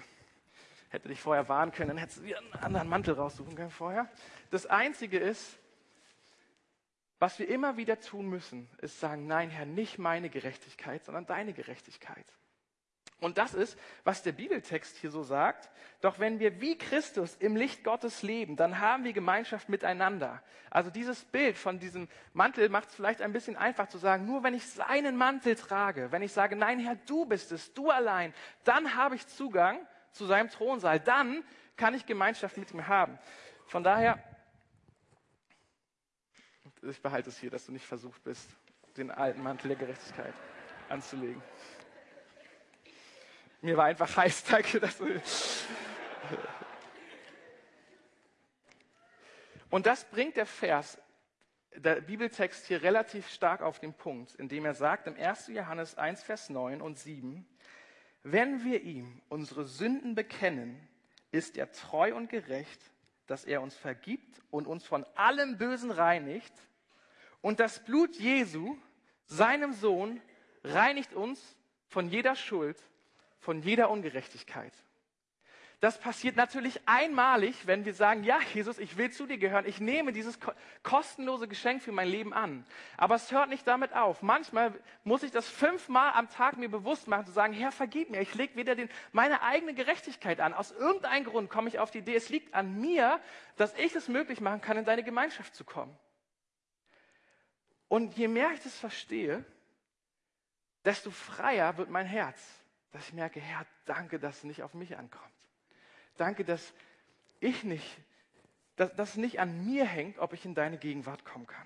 hätte 0.90 1.08
dich 1.08 1.22
vorher 1.22 1.48
warnen 1.48 1.72
können, 1.72 1.90
dann 1.90 1.98
hättest 2.00 2.20
du 2.20 2.24
dir 2.24 2.40
einen 2.40 2.54
anderen 2.54 2.90
Mantel 2.90 3.14
raussuchen 3.14 3.56
können 3.56 3.70
vorher. 3.70 4.10
Das 4.50 4.66
Einzige 4.66 5.20
ist, 5.20 5.59
was 7.20 7.38
wir 7.38 7.50
immer 7.50 7.78
wieder 7.78 8.00
tun 8.00 8.28
müssen, 8.28 8.70
ist 8.82 9.00
sagen, 9.00 9.28
nein, 9.28 9.50
Herr, 9.50 9.66
nicht 9.66 10.00
meine 10.00 10.30
Gerechtigkeit, 10.30 11.04
sondern 11.04 11.26
deine 11.26 11.54
Gerechtigkeit. 11.54 12.26
Und 13.20 13.38
das 13.38 13.54
ist, 13.54 13.78
was 14.06 14.24
der 14.24 14.32
Bibeltext 14.32 14.96
hier 14.98 15.12
so 15.12 15.24
sagt. 15.24 15.70
Doch 16.00 16.20
wenn 16.20 16.40
wir 16.40 16.62
wie 16.62 16.78
Christus 16.78 17.36
im 17.36 17.58
Licht 17.58 17.84
Gottes 17.84 18.24
leben, 18.24 18.56
dann 18.56 18.80
haben 18.80 19.04
wir 19.04 19.12
Gemeinschaft 19.12 19.68
miteinander. 19.68 20.42
Also 20.70 20.90
dieses 20.90 21.26
Bild 21.26 21.58
von 21.58 21.80
diesem 21.80 22.08
Mantel 22.32 22.70
macht 22.70 22.88
es 22.88 22.96
vielleicht 22.96 23.22
ein 23.22 23.34
bisschen 23.34 23.58
einfach 23.58 23.90
zu 23.90 23.98
sagen, 23.98 24.26
nur 24.26 24.44
wenn 24.44 24.54
ich 24.54 24.66
seinen 24.66 25.18
Mantel 25.18 25.56
trage, 25.56 26.14
wenn 26.14 26.22
ich 26.22 26.32
sage, 26.32 26.56
nein 26.56 26.80
Herr, 26.80 26.96
du 26.96 27.26
bist 27.26 27.52
es, 27.52 27.74
du 27.74 27.90
allein, 27.90 28.34
dann 28.64 28.96
habe 28.96 29.16
ich 29.16 29.28
Zugang 29.28 29.86
zu 30.12 30.26
seinem 30.26 30.50
Thronsaal, 30.50 31.02
dann 31.02 31.44
kann 31.76 31.94
ich 31.94 32.06
Gemeinschaft 32.06 32.58
mit 32.58 32.72
ihm 32.72 32.88
haben. 32.88 33.20
Von 33.66 33.84
daher 33.84 34.24
ich 36.84 37.02
behalte 37.02 37.30
es 37.30 37.38
hier, 37.38 37.50
dass 37.50 37.66
du 37.66 37.72
nicht 37.72 37.86
versucht 37.86 38.24
bist, 38.24 38.50
den 38.98 39.12
alten 39.12 39.42
Mantel 39.42 39.70
der 39.70 39.78
Gerechtigkeit 39.78 40.34
anzulegen. 40.90 41.42
Mir 43.62 43.78
war 43.78 43.86
einfach 43.86 44.16
heiß, 44.16 44.44
danke, 44.50 44.80
dass 44.80 44.98
du. 44.98 45.22
Und 49.70 49.86
das 49.86 50.06
bringt 50.06 50.38
der 50.38 50.46
Vers, 50.46 50.98
der 51.76 52.02
Bibeltext 52.02 52.66
hier 52.66 52.82
relativ 52.82 53.30
stark 53.30 53.62
auf 53.62 53.80
den 53.80 53.94
Punkt, 53.94 54.36
indem 54.36 54.66
er 54.66 54.74
sagt 54.74 55.08
im 55.08 55.16
1. 55.16 55.48
Johannes 55.48 55.98
1, 55.98 56.24
Vers 56.24 56.50
9 56.50 56.82
und 56.82 56.98
7, 56.98 57.46
wenn 58.24 58.64
wir 58.64 58.82
ihm 58.82 59.22
unsere 59.30 59.66
Sünden 59.66 60.16
bekennen, 60.16 60.88
ist 61.32 61.58
er 61.58 61.72
treu 61.72 62.16
und 62.16 62.30
gerecht, 62.30 62.82
dass 63.30 63.46
er 63.46 63.62
uns 63.62 63.76
vergibt 63.76 64.42
und 64.50 64.68
uns 64.68 64.84
von 64.84 65.06
allem 65.16 65.58
Bösen 65.58 65.92
reinigt 65.92 66.54
und 67.42 67.60
das 67.60 67.84
Blut 67.84 68.16
Jesu, 68.16 68.76
seinem 69.26 69.74
Sohn, 69.74 70.22
reinigt 70.64 71.14
uns 71.14 71.56
von 71.88 72.10
jeder 72.10 72.36
Schuld, 72.36 72.82
von 73.40 73.62
jeder 73.62 73.90
Ungerechtigkeit. 73.90 74.74
Das 75.82 75.98
passiert 75.98 76.36
natürlich 76.36 76.82
einmalig, 76.88 77.66
wenn 77.66 77.86
wir 77.86 77.94
sagen, 77.94 78.26
ja, 78.26 78.38
Jesus, 78.54 78.80
ich 78.80 78.98
will 78.98 79.12
zu 79.12 79.26
dir 79.26 79.38
gehören. 79.38 79.66
Ich 79.66 79.80
nehme 79.80 80.12
dieses 80.12 80.38
kostenlose 80.84 81.48
Geschenk 81.48 81.82
für 81.82 81.94
mein 81.94 82.10
Leben 82.10 82.34
an. 82.34 82.66
Aber 82.98 83.16
es 83.16 83.32
hört 83.32 83.48
nicht 83.48 83.66
damit 83.66 83.94
auf. 83.94 84.22
Manchmal 84.22 84.74
muss 85.06 85.24
ich 85.24 85.32
das 85.32 85.48
fünfmal 85.48 86.12
am 86.16 86.30
Tag 86.30 86.58
mir 86.58 86.68
bewusst 86.68 87.08
machen, 87.08 87.26
zu 87.26 87.32
sagen, 87.32 87.54
Herr, 87.54 87.72
vergib 87.72 88.10
mir. 88.10 88.20
Ich 88.20 88.36
lege 88.36 88.58
wieder 88.58 88.76
den, 88.76 88.90
meine 89.14 89.42
eigene 89.42 89.74
Gerechtigkeit 89.74 90.42
an. 90.42 90.54
Aus 90.54 90.72
irgendeinem 90.72 91.24
Grund 91.24 91.50
komme 91.50 91.70
ich 91.70 91.80
auf 91.80 91.92
die 91.92 92.00
Idee, 92.00 92.16
es 92.16 92.28
liegt 92.28 92.54
an 92.54 92.82
mir, 92.82 93.22
dass 93.56 93.74
ich 93.76 93.96
es 93.96 94.10
möglich 94.10 94.42
machen 94.42 94.60
kann, 94.60 94.76
in 94.78 94.84
deine 94.84 95.04
Gemeinschaft 95.04 95.56
zu 95.56 95.64
kommen. 95.64 95.98
Und 97.88 98.18
je 98.18 98.28
mehr 98.28 98.52
ich 98.52 98.62
das 98.62 98.78
verstehe, 98.78 99.46
desto 100.84 101.10
freier 101.10 101.78
wird 101.78 101.90
mein 101.90 102.06
Herz, 102.06 102.38
dass 102.92 103.08
ich 103.08 103.14
merke, 103.14 103.40
Herr, 103.40 103.66
danke, 103.86 104.20
dass 104.20 104.40
es 104.40 104.44
nicht 104.44 104.62
auf 104.62 104.74
mich 104.74 104.98
ankommt. 104.98 105.39
Danke, 106.20 106.44
dass 106.44 106.74
ich 107.40 107.64
nicht, 107.64 107.98
dass 108.76 108.94
das 108.94 109.16
nicht 109.16 109.40
an 109.40 109.66
mir 109.66 109.86
hängt, 109.86 110.20
ob 110.20 110.34
ich 110.34 110.44
in 110.44 110.54
deine 110.54 110.78
Gegenwart 110.78 111.24
kommen 111.24 111.48
kann. 111.48 111.66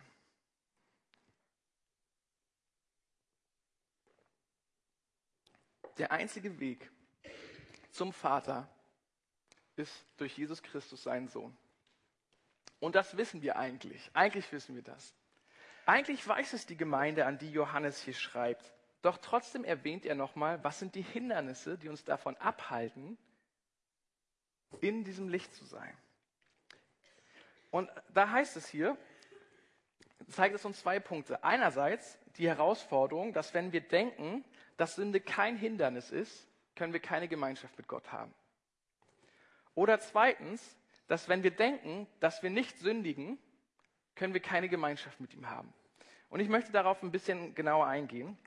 Der 5.97 6.11
einzige 6.11 6.59
Weg 6.59 6.91
zum 7.89 8.13
Vater 8.13 8.69
ist 9.75 10.05
durch 10.17 10.37
Jesus 10.37 10.61
Christus, 10.61 11.01
seinen 11.01 11.29
Sohn. 11.29 11.57
Und 12.79 12.93
das 12.93 13.17
wissen 13.17 13.41
wir 13.41 13.55
eigentlich. 13.55 14.11
Eigentlich 14.13 14.51
wissen 14.51 14.75
wir 14.75 14.83
das. 14.83 15.15
Eigentlich 15.87 16.27
weiß 16.27 16.53
es 16.53 16.67
die 16.67 16.77
Gemeinde, 16.77 17.25
an 17.25 17.39
die 17.39 17.51
Johannes 17.51 18.03
hier 18.03 18.13
schreibt. 18.13 18.71
Doch 19.01 19.17
trotzdem 19.17 19.63
erwähnt 19.63 20.05
er 20.05 20.13
nochmal, 20.13 20.63
was 20.63 20.77
sind 20.77 20.93
die 20.93 21.01
Hindernisse, 21.01 21.75
die 21.79 21.89
uns 21.89 22.03
davon 22.03 22.37
abhalten, 22.37 23.17
in 24.81 25.03
diesem 25.03 25.29
Licht 25.29 25.53
zu 25.53 25.65
sein. 25.65 25.97
Und 27.71 27.89
da 28.13 28.29
heißt 28.29 28.55
es 28.57 28.67
hier, 28.67 28.97
zeigt 30.29 30.55
es 30.55 30.65
uns 30.65 30.79
zwei 30.79 30.99
Punkte. 30.99 31.43
Einerseits 31.43 32.17
die 32.38 32.47
Herausforderung, 32.47 33.33
dass 33.33 33.53
wenn 33.53 33.71
wir 33.71 33.81
denken, 33.81 34.43
dass 34.77 34.95
Sünde 34.95 35.19
kein 35.19 35.57
Hindernis 35.57 36.12
ist, 36.12 36.47
können 36.75 36.93
wir 36.93 36.99
keine 36.99 37.27
Gemeinschaft 37.27 37.77
mit 37.77 37.88
Gott 37.88 38.12
haben. 38.12 38.33
Oder 39.75 39.99
zweitens, 39.99 40.75
dass 41.07 41.29
wenn 41.29 41.43
wir 41.43 41.51
denken, 41.51 42.07
dass 42.19 42.43
wir 42.43 42.49
nicht 42.49 42.77
sündigen, 42.79 43.38
können 44.15 44.33
wir 44.33 44.41
keine 44.41 44.69
Gemeinschaft 44.69 45.19
mit 45.19 45.33
ihm 45.33 45.49
haben. 45.49 45.73
Und 46.29 46.39
ich 46.39 46.49
möchte 46.49 46.71
darauf 46.71 47.01
ein 47.03 47.12
bisschen 47.12 47.55
genauer 47.55 47.88
eingehen. 47.88 48.38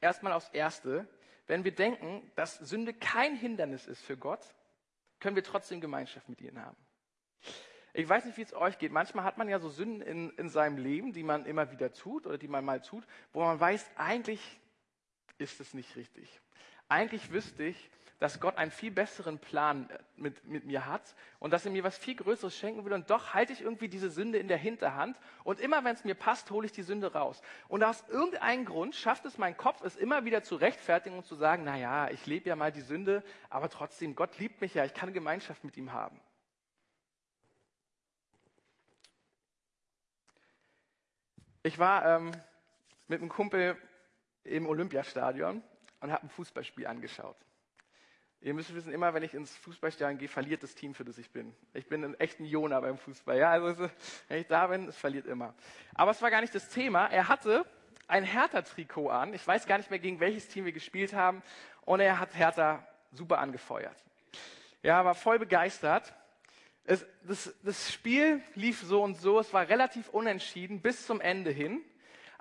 Erstmal 0.00 0.32
aufs 0.32 0.48
Erste. 0.50 1.06
Wenn 1.46 1.64
wir 1.64 1.74
denken, 1.74 2.30
dass 2.34 2.56
Sünde 2.56 2.94
kein 2.94 3.36
Hindernis 3.36 3.86
ist 3.86 4.02
für 4.02 4.16
Gott, 4.16 4.54
können 5.24 5.36
wir 5.36 5.42
trotzdem 5.42 5.80
Gemeinschaft 5.80 6.28
mit 6.28 6.42
ihm 6.42 6.58
haben. 6.58 6.76
Ich 7.94 8.06
weiß 8.06 8.26
nicht, 8.26 8.36
wie 8.36 8.42
es 8.42 8.52
euch 8.52 8.76
geht. 8.76 8.92
Manchmal 8.92 9.24
hat 9.24 9.38
man 9.38 9.48
ja 9.48 9.58
so 9.58 9.70
Sünden 9.70 10.02
in, 10.02 10.28
in 10.32 10.50
seinem 10.50 10.76
Leben, 10.76 11.14
die 11.14 11.22
man 11.22 11.46
immer 11.46 11.70
wieder 11.70 11.94
tut 11.94 12.26
oder 12.26 12.36
die 12.36 12.46
man 12.46 12.62
mal 12.62 12.82
tut, 12.82 13.06
wo 13.32 13.40
man 13.40 13.58
weiß, 13.58 13.90
eigentlich 13.96 14.60
ist 15.38 15.60
es 15.60 15.72
nicht 15.72 15.96
richtig. 15.96 16.28
Eigentlich 16.88 17.32
wüsste 17.32 17.62
ich, 17.62 17.90
dass 18.24 18.40
Gott 18.40 18.56
einen 18.56 18.70
viel 18.70 18.90
besseren 18.90 19.38
Plan 19.38 19.90
äh, 19.90 19.98
mit, 20.16 20.46
mit 20.46 20.64
mir 20.64 20.86
hat 20.86 21.14
und 21.40 21.50
dass 21.50 21.66
er 21.66 21.72
mir 21.72 21.84
was 21.84 21.98
viel 21.98 22.14
Größeres 22.14 22.56
schenken 22.56 22.82
will. 22.86 22.94
Und 22.94 23.10
doch 23.10 23.34
halte 23.34 23.52
ich 23.52 23.60
irgendwie 23.60 23.86
diese 23.86 24.08
Sünde 24.08 24.38
in 24.38 24.48
der 24.48 24.56
Hinterhand. 24.56 25.18
Und 25.44 25.60
immer 25.60 25.84
wenn 25.84 25.94
es 25.94 26.04
mir 26.04 26.14
passt, 26.14 26.50
hole 26.50 26.64
ich 26.64 26.72
die 26.72 26.84
Sünde 26.84 27.12
raus. 27.12 27.42
Und 27.68 27.84
aus 27.84 28.02
irgendeinem 28.08 28.64
Grund 28.64 28.94
schafft 28.94 29.26
es 29.26 29.36
mein 29.36 29.58
Kopf, 29.58 29.82
es 29.82 29.94
immer 29.94 30.24
wieder 30.24 30.42
zu 30.42 30.56
rechtfertigen 30.56 31.18
und 31.18 31.26
zu 31.26 31.34
sagen, 31.34 31.64
na 31.66 31.76
ja, 31.76 32.08
ich 32.08 32.24
lebe 32.24 32.48
ja 32.48 32.56
mal 32.56 32.72
die 32.72 32.80
Sünde, 32.80 33.22
aber 33.50 33.68
trotzdem, 33.68 34.16
Gott 34.16 34.38
liebt 34.38 34.62
mich 34.62 34.72
ja, 34.72 34.86
ich 34.86 34.94
kann 34.94 35.12
Gemeinschaft 35.12 35.62
mit 35.62 35.76
ihm 35.76 35.92
haben. 35.92 36.18
Ich 41.62 41.78
war 41.78 42.06
ähm, 42.06 42.32
mit 43.06 43.20
einem 43.20 43.28
Kumpel 43.28 43.76
im 44.44 44.66
Olympiastadion 44.66 45.62
und 46.00 46.10
habe 46.10 46.22
ein 46.22 46.30
Fußballspiel 46.30 46.86
angeschaut. 46.86 47.36
Ihr 48.44 48.52
müsst 48.52 48.74
wissen, 48.74 48.92
immer 48.92 49.14
wenn 49.14 49.22
ich 49.22 49.32
ins 49.32 49.56
Fußballstadion 49.56 50.18
gehe, 50.18 50.28
verliert 50.28 50.62
das 50.62 50.74
Team, 50.74 50.94
für 50.94 51.02
das 51.02 51.16
ich 51.16 51.30
bin. 51.30 51.54
Ich 51.72 51.86
bin 51.86 52.04
ein 52.04 52.20
echter 52.20 52.44
Jona 52.44 52.78
beim 52.78 52.98
Fußball. 52.98 53.38
Ja, 53.38 53.52
also 53.52 53.88
wenn 54.28 54.38
ich 54.38 54.46
da 54.46 54.66
bin, 54.66 54.86
es 54.86 54.98
verliert 54.98 55.24
immer. 55.24 55.54
Aber 55.94 56.10
es 56.10 56.20
war 56.20 56.30
gar 56.30 56.42
nicht 56.42 56.54
das 56.54 56.68
Thema. 56.68 57.06
Er 57.06 57.28
hatte 57.28 57.64
ein 58.06 58.22
Hertha-Trikot 58.22 59.08
an. 59.08 59.32
Ich 59.32 59.46
weiß 59.46 59.66
gar 59.66 59.78
nicht 59.78 59.88
mehr, 59.88 59.98
gegen 59.98 60.20
welches 60.20 60.46
Team 60.48 60.66
wir 60.66 60.72
gespielt 60.72 61.14
haben. 61.14 61.42
Und 61.86 62.00
er 62.00 62.20
hat 62.20 62.36
Hertha 62.36 62.86
super 63.12 63.38
angefeuert. 63.38 63.96
Ja, 64.82 65.02
war 65.06 65.14
voll 65.14 65.38
begeistert. 65.38 66.12
Es, 66.84 67.06
das, 67.22 67.54
das 67.62 67.90
Spiel 67.94 68.42
lief 68.54 68.82
so 68.82 69.02
und 69.02 69.14
so. 69.14 69.40
Es 69.40 69.54
war 69.54 69.66
relativ 69.70 70.10
unentschieden 70.10 70.82
bis 70.82 71.06
zum 71.06 71.22
Ende 71.22 71.50
hin, 71.50 71.80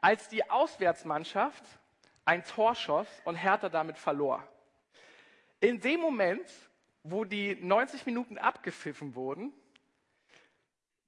als 0.02 0.28
die 0.28 0.50
Auswärtsmannschaft 0.50 1.64
ein 2.26 2.44
Tor 2.44 2.76
schoss 2.76 3.08
und 3.24 3.36
Hertha 3.36 3.70
damit 3.70 3.98
verlor. 3.98 4.46
In 5.64 5.80
dem 5.80 6.02
Moment, 6.02 6.46
wo 7.04 7.24
die 7.24 7.56
90 7.56 8.06
Minuten 8.06 8.38
abgepfiffen 8.38 9.16
wurden, 9.16 9.54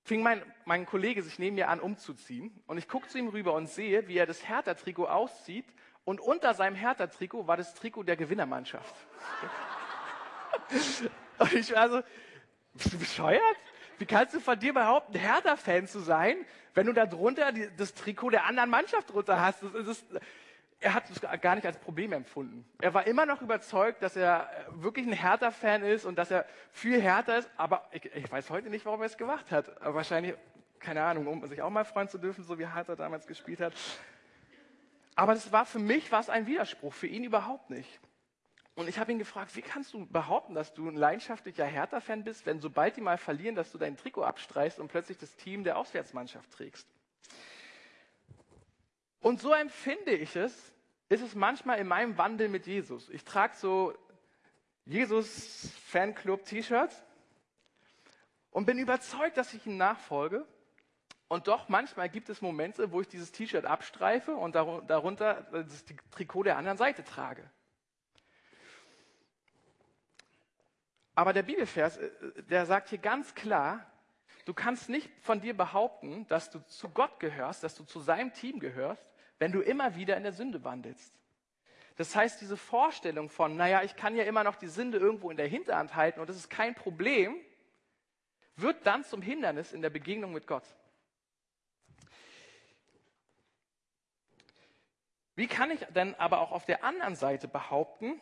fing 0.04 0.24
mein, 0.24 0.42
mein 0.64 0.86
Kollege 0.86 1.22
sich 1.24 1.40
neben 1.40 1.56
mir 1.56 1.68
an 1.68 1.82
umzuziehen 1.82 2.64
und 2.66 2.78
ich 2.78 2.88
gucke 2.88 3.10
zu 3.10 3.18
ihm 3.18 3.28
rüber 3.28 3.52
und 3.52 3.68
sehe, 3.68 4.08
wie 4.08 4.16
er 4.16 4.26
das 4.26 4.48
Hertha-Trikot 4.48 5.08
auszieht 5.08 5.66
und 6.06 6.22
unter 6.22 6.54
seinem 6.54 6.78
Hertha-Trikot 6.78 7.48
war 7.48 7.58
das 7.58 7.74
Trikot 7.74 8.04
der 8.04 8.16
Gewinnermannschaft. 8.16 8.96
und 11.40 11.54
ich 11.54 11.74
war 11.74 11.90
so, 11.90 12.02
bist 12.76 12.94
du 12.94 12.98
bescheuert? 12.98 13.42
Wie 13.98 14.06
kannst 14.06 14.36
du 14.36 14.40
von 14.40 14.58
dir 14.58 14.74
behaupten, 14.74 15.20
Hertha-Fan 15.20 15.86
zu 15.88 16.00
sein, 16.00 16.38
wenn 16.74 16.86
du 16.86 16.94
da 16.94 17.06
drunter 17.06 17.52
die, 17.52 17.70
das 17.76 17.94
Trikot 17.94 18.30
der 18.30 18.46
anderen 18.46 18.70
Mannschaft 18.70 19.12
drunter 19.12 19.42
hast? 19.42 19.64
Das, 19.64 19.86
das, 19.86 20.06
er 20.80 20.94
hat 20.94 21.10
es 21.10 21.22
gar 21.42 21.56
nicht 21.56 21.66
als 21.66 21.78
Problem 21.78 22.14
empfunden. 22.14 22.66
Er 22.80 22.94
war 22.94 23.08
immer 23.08 23.26
noch 23.26 23.42
überzeugt, 23.42 24.04
dass 24.04 24.16
er 24.16 24.50
wirklich 24.72 25.08
ein 25.08 25.14
Hertha-Fan 25.14 25.84
ist 25.84 26.06
und 26.06 26.18
dass 26.18 26.32
er 26.32 26.46
für 26.72 27.00
Hertha 27.00 27.38
ist, 27.38 27.50
aber 27.58 27.88
ich, 27.92 28.06
ich, 28.06 28.32
weiß 28.32 28.50
heute 28.50 28.70
nicht, 28.70 28.86
warum 28.86 29.02
er 29.02 29.08
es 29.08 29.18
gemacht 29.18 29.52
hat. 29.52 29.82
Aber 29.82 29.96
wahrscheinlich, 29.96 30.36
keine 30.80 31.04
Ahnung, 31.04 31.28
um 31.28 31.48
sich 31.48 31.62
auch 31.62 31.70
mal 31.70 31.86
freuen 31.86 32.10
zu 32.10 32.18
dürfen, 32.18 32.44
so 32.44 32.60
wie 32.60 32.68
Hertha 32.68 32.96
damals 32.96 33.26
gespielt 33.26 33.62
hat. 33.62 33.74
Aber 35.16 35.34
das 35.34 35.52
war 35.52 35.66
für 35.66 35.80
mich 35.80 36.12
was 36.12 36.30
ein 36.30 36.46
Widerspruch, 36.46 36.94
für 36.94 37.08
ihn 37.08 37.24
überhaupt 37.24 37.70
nicht. 37.70 38.00
Und 38.76 38.90
ich 38.90 39.00
habe 39.00 39.14
ihn 39.14 39.20
gefragt, 39.20 39.56
wie 39.56 39.62
kannst 39.62 39.94
du 39.94 40.06
behaupten, 40.06 40.54
dass 40.54 40.74
du 40.74 40.90
ein 40.90 40.98
leidenschaftlicher 40.98 41.66
Hertha-Fan 41.66 42.26
bist, 42.26 42.46
wenn 42.46 42.60
sobald 42.60 42.98
die 42.98 43.02
mal 43.02 43.18
verlieren, 43.18 43.56
dass 43.56 43.72
du 43.72 43.78
dein 43.78 43.96
Trikot 43.96 44.24
abstreichst 44.24 44.80
und 44.80 44.90
plötzlich 44.90 45.18
das 45.18 45.34
Team 45.38 45.64
der 45.64 45.78
Auswärtsmannschaft 45.78 46.52
trägst? 46.52 46.86
Und 49.26 49.42
so 49.42 49.54
empfinde 49.54 50.12
ich 50.12 50.36
es, 50.36 50.54
ist 51.10 51.24
es 51.24 51.34
manchmal 51.34 51.80
in 51.80 51.88
meinem 51.88 52.16
Wandel 52.16 52.48
mit 52.48 52.68
Jesus. 52.68 53.10
Ich 53.10 53.24
trage 53.24 53.56
so 53.56 53.92
Jesus 54.86 55.72
Fanclub 55.88 56.46
T-Shirts 56.46 57.04
und 58.52 58.68
bin 58.68 58.78
überzeugt, 58.78 59.38
dass 59.38 59.52
ich 59.56 59.66
ihm 59.66 59.78
nachfolge. 59.78 60.46
Und 61.28 61.48
doch 61.48 61.70
manchmal 61.70 62.08
gibt 62.08 62.30
es 62.30 62.44
Momente, 62.44 62.92
wo 62.92 63.02
ich 63.02 63.08
dieses 63.08 63.32
T-Shirt 63.32 63.66
abstreife 63.66 64.36
und 64.36 64.54
darunter 64.54 65.42
das 65.52 65.86
Trikot 66.12 66.44
der 66.44 66.58
anderen 66.58 66.78
Seite 66.78 67.04
trage. 67.04 67.50
Aber 71.16 71.34
der 71.34 71.42
Bibelvers, 71.42 71.98
äh, 71.98 72.12
der 72.44 72.68
sagt 72.68 72.90
hier 72.90 73.00
ganz 73.00 73.34
klar, 73.34 73.92
du 74.46 74.54
kannst 74.54 74.88
nicht 74.88 75.10
von 75.22 75.42
dir 75.42 75.58
behaupten, 75.58 76.28
dass 76.28 76.52
du 76.52 76.60
zu 76.68 76.90
Gott 76.90 77.20
gehörst, 77.20 77.64
dass 77.64 77.74
du 77.74 77.86
zu 77.86 78.00
seinem 78.00 78.32
Team 78.32 78.60
gehörst, 78.60 79.04
wenn 79.40 79.52
du 79.52 79.62
immer 79.62 79.96
wieder 79.96 80.18
in 80.18 80.24
der 80.24 80.32
Sünde 80.32 80.64
wandelst. 80.64 81.14
Das 81.98 82.16
heißt, 82.16 82.42
diese 82.42 82.58
Vorstellung 82.58 83.30
von, 83.30 83.56
naja, 83.56 83.84
ich 83.84 83.96
kann 83.96 84.16
ja 84.16 84.24
immer 84.24 84.44
noch 84.44 84.56
die 84.56 84.68
Sünde 84.68 84.98
irgendwo 84.98 85.32
in 85.32 85.38
der 85.38 85.48
Hinterhand 85.48 85.96
halten 85.96 86.20
und 86.20 86.30
das 86.30 86.36
ist 86.36 86.50
kein 86.50 86.76
Problem, 86.76 87.40
wird 88.58 88.86
dann 88.86 89.04
zum 89.04 89.22
Hindernis 89.22 89.74
in 89.74 89.82
der 89.82 89.90
Begegnung 89.90 90.34
mit 90.34 90.48
Gott. 90.48 90.64
Wie 95.36 95.48
kann 95.48 95.72
ich 95.72 95.82
denn 95.88 96.16
aber 96.16 96.40
auch 96.40 96.52
auf 96.52 96.66
der 96.66 96.84
anderen 96.84 97.16
Seite 97.16 97.48
behaupten, 97.48 98.20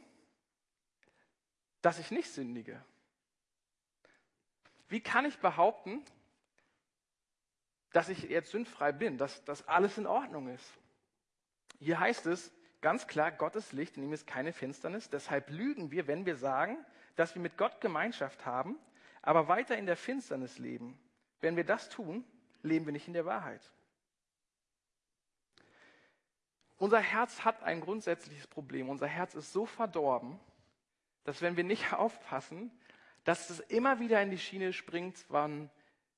dass 1.82 1.99
ich 1.99 2.10
nicht 2.10 2.32
sündige? 2.32 2.84
Wie 4.88 4.99
kann 4.99 5.26
ich 5.26 5.38
behaupten, 5.38 6.04
dass 7.91 8.10
ich 8.10 8.23
jetzt 8.23 8.52
sündfrei 8.52 8.91
bin, 8.91 9.17
dass, 9.19 9.43
dass 9.45 9.67
alles 9.67 9.97
in 9.99 10.08
Ordnung 10.08 10.47
ist? 10.47 10.65
Hier 11.84 12.00
heißt 12.00 12.28
es 12.28 12.52
ganz 12.80 13.08
klar, 13.08 13.32
Gottes 13.32 13.74
Licht, 13.74 13.98
in 13.98 14.04
ihm 14.04 14.13
ist 14.13 14.26
keine 14.26 14.54
Finsternis. 14.54 15.10
Deshalb 15.10 15.50
lügen 15.50 15.91
wir, 15.91 16.08
wenn 16.08 16.26
wir 16.26 16.38
sagen, 16.38 16.78
dass 17.17 17.36
wir 17.36 17.41
mit 17.41 17.58
Gott 17.58 17.82
Gemeinschaft 17.82 18.46
haben, 18.46 18.78
aber 19.22 19.50
weiter 19.50 19.78
in 19.78 19.86
der 19.86 19.98
Finsternis 19.98 20.60
leben. 20.60 20.98
Wenn 21.41 21.58
wir 21.58 21.65
das 21.65 21.89
tun, 21.89 22.24
leben 22.62 22.86
wir 22.86 22.93
nicht 22.93 23.08
in 23.08 23.13
der 23.13 23.26
Wahrheit. 23.26 23.62
Unser 26.78 27.00
Herz 27.00 27.43
hat 27.43 27.62
ein 27.63 27.82
grundsätzliches 27.82 28.48
Problem. 28.48 28.88
Unser 28.88 29.08
Herz 29.08 29.36
ist 29.36 29.52
so 29.52 29.65
verdorben, 29.65 30.39
dass 31.26 31.41
wenn 31.41 31.58
wir 31.58 31.65
nicht 31.65 31.91
aufpassen, 31.98 32.72
dass 33.26 33.50
es 33.50 33.60
immer 33.60 34.00
wieder 34.00 34.22
in 34.22 34.32
die 34.32 34.38
Schiene 34.38 34.72
springt, 34.72 35.26
wann, 35.28 35.69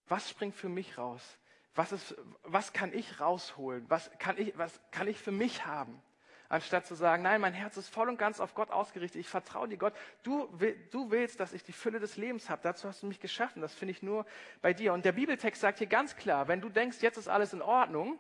was 0.08 0.30
springt 0.30 0.56
für 0.56 0.70
mich 0.70 1.00
raus? 1.00 1.40
Was, 1.76 1.92
ist, 1.92 2.16
was 2.44 2.74
kann 2.74 2.94
ich 2.94 3.20
rausholen? 3.20 3.86
Was 3.90 4.10
kann 4.18 4.38
ich, 4.38 4.58
was 4.58 4.80
kann 4.92 5.08
ich 5.08 5.20
für 5.20 5.32
mich 5.32 5.66
haben? 5.66 6.02
Anstatt 6.48 6.86
zu 6.86 6.96
sagen, 6.96 7.24
nein, 7.24 7.42
mein 7.42 7.54
Herz 7.54 7.76
ist 7.76 7.90
voll 7.90 8.08
und 8.08 8.18
ganz 8.18 8.40
auf 8.40 8.54
Gott 8.54 8.70
ausgerichtet. 8.70 9.20
Ich 9.20 9.30
vertraue 9.30 9.68
dir, 9.68 9.78
Gott. 9.78 9.94
Du, 10.24 10.48
du 10.92 11.10
willst, 11.10 11.40
dass 11.40 11.54
ich 11.54 11.64
die 11.64 11.74
Fülle 11.74 12.00
des 12.00 12.18
Lebens 12.18 12.50
habe. 12.50 12.62
Dazu 12.64 12.88
hast 12.88 13.02
du 13.02 13.08
mich 13.08 13.20
geschaffen. 13.20 13.62
Das 13.62 13.74
finde 13.74 13.94
ich 13.94 14.04
nur 14.04 14.26
bei 14.62 14.74
dir. 14.74 14.94
Und 14.94 15.06
der 15.06 15.14
Bibeltext 15.14 15.60
sagt 15.60 15.80
hier 15.80 15.88
ganz 15.88 16.16
klar, 16.16 16.48
wenn 16.48 16.62
du 16.62 16.70
denkst, 16.70 17.02
jetzt 17.02 17.18
ist 17.18 17.28
alles 17.28 17.52
in 17.54 17.64
Ordnung 17.64 18.20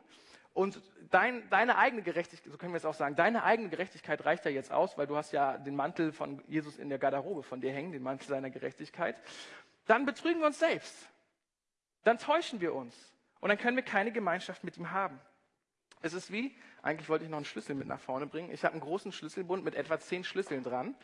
und 0.54 0.82
dein, 1.12 1.48
deine 1.50 1.78
eigene 1.78 2.02
Gerechtigkeit, 2.02 2.52
so 2.52 2.58
können 2.58 2.74
wir 2.74 2.78
es 2.78 2.86
auch 2.86 2.94
sagen, 2.94 3.16
deine 3.16 3.44
eigene 3.44 3.70
Gerechtigkeit 3.70 4.26
reicht 4.26 4.46
ja 4.46 4.52
jetzt 4.52 4.72
aus, 4.72 4.98
weil 4.98 5.06
du 5.06 5.16
hast 5.16 5.32
ja 5.32 5.58
den 5.58 5.76
Mantel 5.76 6.12
von 6.12 6.42
Jesus 6.48 6.80
in 6.80 6.90
der 6.90 6.98
Garderobe 6.98 7.44
von 7.44 7.62
dir 7.62 7.72
hängen, 7.72 7.92
den 7.92 8.02
Mantel 8.02 8.28
seiner 8.28 8.50
Gerechtigkeit, 8.50 9.18
dann 9.86 10.06
betrügen 10.06 10.40
wir 10.40 10.48
uns 10.48 10.58
selbst. 10.58 11.10
Dann 12.04 12.18
täuschen 12.18 12.60
wir 12.60 12.74
uns. 12.74 13.15
Und 13.46 13.50
dann 13.50 13.60
können 13.60 13.78
wir 13.78 13.84
keine 13.84 14.12
Gemeinschaft 14.12 14.64
mit 14.64 14.76
ihm 14.76 14.90
haben. 14.90 15.22
Es 16.02 16.14
ist 16.14 16.32
wie, 16.32 16.58
eigentlich 16.82 17.10
wollte 17.10 17.26
ich 17.26 17.30
noch 17.30 17.38
einen 17.38 17.46
Schlüssel 17.46 17.76
mit 17.76 17.88
nach 17.88 18.00
vorne 18.00 18.26
bringen. 18.26 18.52
Ich 18.52 18.64
habe 18.64 18.72
einen 18.72 18.82
großen 18.82 19.12
Schlüsselbund 19.12 19.64
mit 19.64 19.76
etwa 19.76 20.00
zehn 20.00 20.24
Schlüsseln 20.24 20.64
dran, 20.64 20.96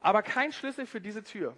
aber 0.00 0.22
kein 0.22 0.52
Schlüssel 0.52 0.84
für 0.84 1.00
diese 1.00 1.24
Tür. 1.24 1.56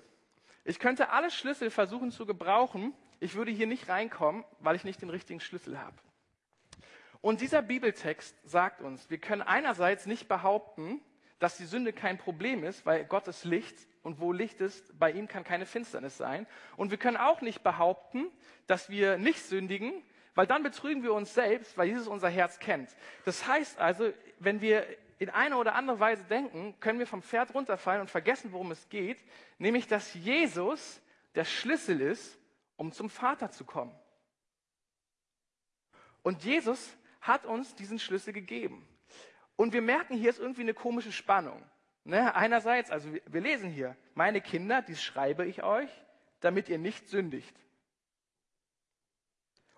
Ich 0.62 0.78
könnte 0.78 1.08
alle 1.08 1.28
Schlüssel 1.28 1.70
versuchen 1.70 2.12
zu 2.12 2.24
gebrauchen. 2.24 2.94
Ich 3.18 3.34
würde 3.34 3.50
hier 3.50 3.66
nicht 3.66 3.88
reinkommen, 3.88 4.44
weil 4.60 4.76
ich 4.76 4.84
nicht 4.84 5.02
den 5.02 5.10
richtigen 5.10 5.40
Schlüssel 5.40 5.76
habe. 5.80 5.96
Und 7.20 7.40
dieser 7.40 7.60
Bibeltext 7.60 8.36
sagt 8.48 8.80
uns, 8.80 9.10
wir 9.10 9.18
können 9.18 9.42
einerseits 9.42 10.06
nicht 10.06 10.28
behaupten, 10.28 11.00
dass 11.44 11.58
die 11.58 11.66
Sünde 11.66 11.92
kein 11.92 12.16
Problem 12.16 12.64
ist, 12.64 12.86
weil 12.86 13.04
Gott 13.04 13.28
ist 13.28 13.44
Licht 13.44 13.76
und 14.02 14.18
wo 14.18 14.32
Licht 14.32 14.62
ist, 14.62 14.98
bei 14.98 15.12
ihm 15.12 15.28
kann 15.28 15.44
keine 15.44 15.66
Finsternis 15.66 16.16
sein. 16.16 16.46
Und 16.78 16.90
wir 16.90 16.96
können 16.96 17.18
auch 17.18 17.42
nicht 17.42 17.62
behaupten, 17.62 18.28
dass 18.66 18.88
wir 18.88 19.18
nicht 19.18 19.40
sündigen, 19.40 19.92
weil 20.34 20.46
dann 20.46 20.62
betrügen 20.62 21.02
wir 21.02 21.12
uns 21.12 21.34
selbst, 21.34 21.76
weil 21.76 21.88
Jesus 21.88 22.08
unser 22.08 22.30
Herz 22.30 22.58
kennt. 22.60 22.88
Das 23.26 23.46
heißt 23.46 23.78
also, 23.78 24.10
wenn 24.38 24.62
wir 24.62 24.86
in 25.18 25.28
eine 25.28 25.58
oder 25.58 25.74
andere 25.74 26.00
Weise 26.00 26.24
denken, 26.24 26.80
können 26.80 26.98
wir 26.98 27.06
vom 27.06 27.22
Pferd 27.22 27.52
runterfallen 27.52 28.00
und 28.00 28.10
vergessen, 28.10 28.50
worum 28.52 28.70
es 28.70 28.88
geht, 28.88 29.18
nämlich 29.58 29.86
dass 29.86 30.14
Jesus 30.14 31.02
der 31.34 31.44
Schlüssel 31.44 32.00
ist, 32.00 32.38
um 32.78 32.90
zum 32.90 33.10
Vater 33.10 33.50
zu 33.50 33.66
kommen. 33.66 33.94
Und 36.22 36.42
Jesus 36.42 36.96
hat 37.20 37.44
uns 37.44 37.74
diesen 37.74 37.98
Schlüssel 37.98 38.32
gegeben. 38.32 38.88
Und 39.56 39.72
wir 39.72 39.82
merken, 39.82 40.16
hier 40.16 40.30
ist 40.30 40.38
irgendwie 40.38 40.62
eine 40.62 40.74
komische 40.74 41.12
Spannung. 41.12 41.62
Ne? 42.04 42.34
Einerseits, 42.34 42.90
also 42.90 43.08
wir, 43.12 43.40
lesen 43.40 43.70
hier, 43.70 43.96
meine 44.14 44.40
Kinder, 44.40 44.82
dies 44.82 45.02
schreibe 45.02 45.46
ich 45.46 45.62
euch, 45.62 45.90
damit 46.40 46.68
ihr 46.68 46.78
nicht 46.78 47.08
sündigt. 47.08 47.54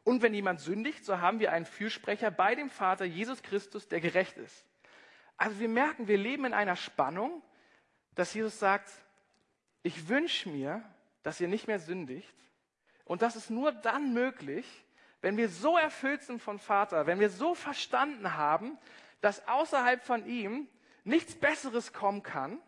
Und 0.02 0.22
wenn 0.22 0.34
jemand 0.34 0.60
sündigt, 0.60 1.04
so 1.04 1.20
haben 1.20 1.40
wir 1.40 1.52
einen 1.52 1.66
Fürsprecher 1.66 2.30
bei 2.30 2.54
dem 2.54 2.70
Vater, 2.70 3.04
Jesus 3.04 3.42
Christus, 3.42 3.88
der 3.88 4.00
gerecht 4.00 4.36
ist. 4.38 4.66
Also 5.36 5.58
wir 5.60 5.68
merken, 5.68 6.08
wir 6.08 6.16
leben 6.16 6.44
in 6.44 6.54
einer 6.54 6.76
Spannung, 6.76 7.42
dass 8.14 8.32
Jesus 8.32 8.58
sagt, 8.58 8.90
ich 9.82 10.08
wünsche 10.08 10.48
mir, 10.48 10.82
dass 11.22 11.40
ihr 11.40 11.48
nicht 11.48 11.66
mehr 11.66 11.78
sündigt. 11.78 12.34
Und 13.04 13.22
das 13.22 13.36
ist 13.36 13.50
nur 13.50 13.72
dann 13.72 14.14
möglich, 14.14 14.66
wenn 15.20 15.36
wir 15.36 15.48
so 15.48 15.76
erfüllt 15.76 16.22
sind 16.22 16.40
von 16.40 16.58
Vater, 16.58 17.06
wenn 17.06 17.20
wir 17.20 17.30
so 17.30 17.54
verstanden 17.54 18.34
haben, 18.34 18.78
dass 19.26 19.48
außerhalb 19.48 20.04
von 20.04 20.24
ihm 20.24 20.68
nichts 21.02 21.34
Besseres 21.34 21.92
kommen 21.92 22.22
kann, 22.22 22.60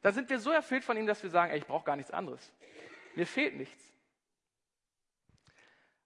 dann 0.00 0.14
sind 0.14 0.30
wir 0.30 0.38
so 0.38 0.50
erfüllt 0.50 0.82
von 0.82 0.96
ihm, 0.96 1.06
dass 1.06 1.22
wir 1.22 1.28
sagen, 1.28 1.52
ey, 1.52 1.58
ich 1.58 1.66
brauche 1.66 1.84
gar 1.84 1.96
nichts 1.96 2.10
anderes. 2.10 2.54
Mir 3.14 3.26
fehlt 3.26 3.54
nichts. 3.54 3.92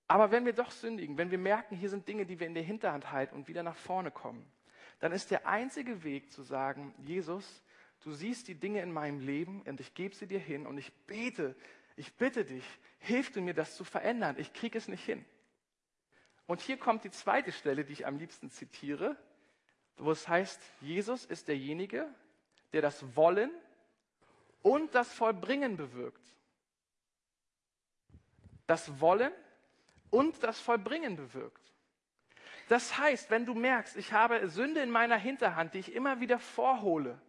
Aber 0.08 0.32
wenn 0.32 0.46
wir 0.46 0.52
doch 0.52 0.72
sündigen, 0.72 1.16
wenn 1.16 1.30
wir 1.30 1.38
merken, 1.38 1.76
hier 1.76 1.90
sind 1.90 2.08
Dinge, 2.08 2.26
die 2.26 2.40
wir 2.40 2.48
in 2.48 2.54
der 2.54 2.64
Hinterhand 2.64 3.12
halten 3.12 3.36
und 3.36 3.46
wieder 3.46 3.62
nach 3.62 3.76
vorne 3.76 4.10
kommen, 4.10 4.44
dann 4.98 5.12
ist 5.12 5.30
der 5.30 5.46
einzige 5.46 6.02
Weg 6.02 6.32
zu 6.32 6.42
sagen, 6.42 6.92
Jesus, 6.98 7.62
du 8.00 8.10
siehst 8.10 8.48
die 8.48 8.56
Dinge 8.56 8.82
in 8.82 8.92
meinem 8.92 9.20
Leben 9.20 9.62
und 9.62 9.78
ich 9.78 9.94
gebe 9.94 10.16
sie 10.16 10.26
dir 10.26 10.40
hin 10.40 10.66
und 10.66 10.76
ich 10.76 10.92
bete, 11.06 11.54
ich 11.94 12.12
bitte 12.14 12.44
dich, 12.44 12.64
hilf 12.98 13.30
du 13.30 13.40
mir, 13.40 13.54
das 13.54 13.76
zu 13.76 13.84
verändern. 13.84 14.34
Ich 14.40 14.52
kriege 14.52 14.76
es 14.76 14.88
nicht 14.88 15.04
hin. 15.04 15.24
Und 16.46 16.60
hier 16.60 16.78
kommt 16.78 17.04
die 17.04 17.12
zweite 17.12 17.52
Stelle, 17.52 17.84
die 17.84 17.92
ich 17.92 18.08
am 18.08 18.18
liebsten 18.18 18.50
zitiere, 18.50 19.16
wo 19.96 20.10
es 20.10 20.28
heißt, 20.28 20.60
Jesus 20.80 21.24
ist 21.24 21.48
derjenige, 21.48 22.08
der 22.72 22.82
das 22.82 23.16
Wollen 23.16 23.50
und 24.62 24.94
das 24.94 25.12
Vollbringen 25.12 25.76
bewirkt. 25.76 26.24
Das 28.66 29.00
Wollen 29.00 29.32
und 30.10 30.42
das 30.42 30.58
Vollbringen 30.58 31.16
bewirkt. 31.16 31.60
Das 32.68 32.96
heißt, 32.98 33.30
wenn 33.30 33.44
du 33.44 33.54
merkst, 33.54 33.96
ich 33.96 34.12
habe 34.12 34.48
Sünde 34.48 34.80
in 34.80 34.90
meiner 34.90 35.16
Hinterhand, 35.16 35.74
die 35.74 35.80
ich 35.80 35.94
immer 35.94 36.20
wieder 36.20 36.38
vorhole, 36.38 37.20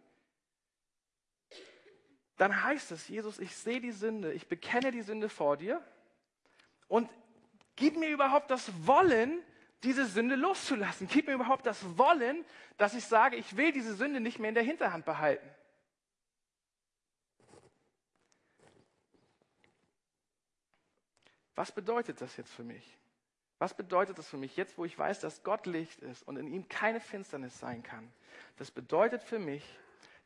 dann 2.38 2.62
heißt 2.62 2.92
es, 2.92 3.08
Jesus, 3.08 3.38
ich 3.38 3.54
sehe 3.54 3.80
die 3.80 3.92
Sünde, 3.92 4.32
ich 4.32 4.48
bekenne 4.48 4.90
die 4.92 5.02
Sünde 5.02 5.28
vor 5.28 5.56
dir 5.56 5.82
und 6.88 7.10
gib 7.76 7.96
mir 7.96 8.08
überhaupt 8.08 8.50
das 8.50 8.70
Wollen, 8.86 9.42
diese 9.82 10.06
Sünde 10.06 10.34
loszulassen. 10.34 11.08
Gib 11.08 11.26
mir 11.26 11.34
überhaupt 11.34 11.66
das 11.66 11.98
Wollen, 11.98 12.44
dass 12.76 12.94
ich 12.94 13.04
sage, 13.04 13.36
ich 13.36 13.56
will 13.56 13.72
diese 13.72 13.94
Sünde 13.94 14.20
nicht 14.20 14.38
mehr 14.38 14.48
in 14.48 14.54
der 14.54 14.64
Hinterhand 14.64 15.04
behalten. 15.04 15.48
Was 21.54 21.72
bedeutet 21.72 22.20
das 22.20 22.36
jetzt 22.36 22.52
für 22.52 22.64
mich? 22.64 22.98
Was 23.58 23.74
bedeutet 23.74 24.18
das 24.18 24.28
für 24.28 24.36
mich 24.36 24.56
jetzt, 24.56 24.76
wo 24.76 24.84
ich 24.84 24.98
weiß, 24.98 25.20
dass 25.20 25.42
Gott 25.42 25.64
Licht 25.64 26.00
ist 26.00 26.22
und 26.28 26.36
in 26.36 26.46
ihm 26.46 26.68
keine 26.68 27.00
Finsternis 27.00 27.58
sein 27.58 27.82
kann? 27.82 28.12
Das 28.58 28.70
bedeutet 28.70 29.22
für 29.22 29.38
mich, 29.38 29.64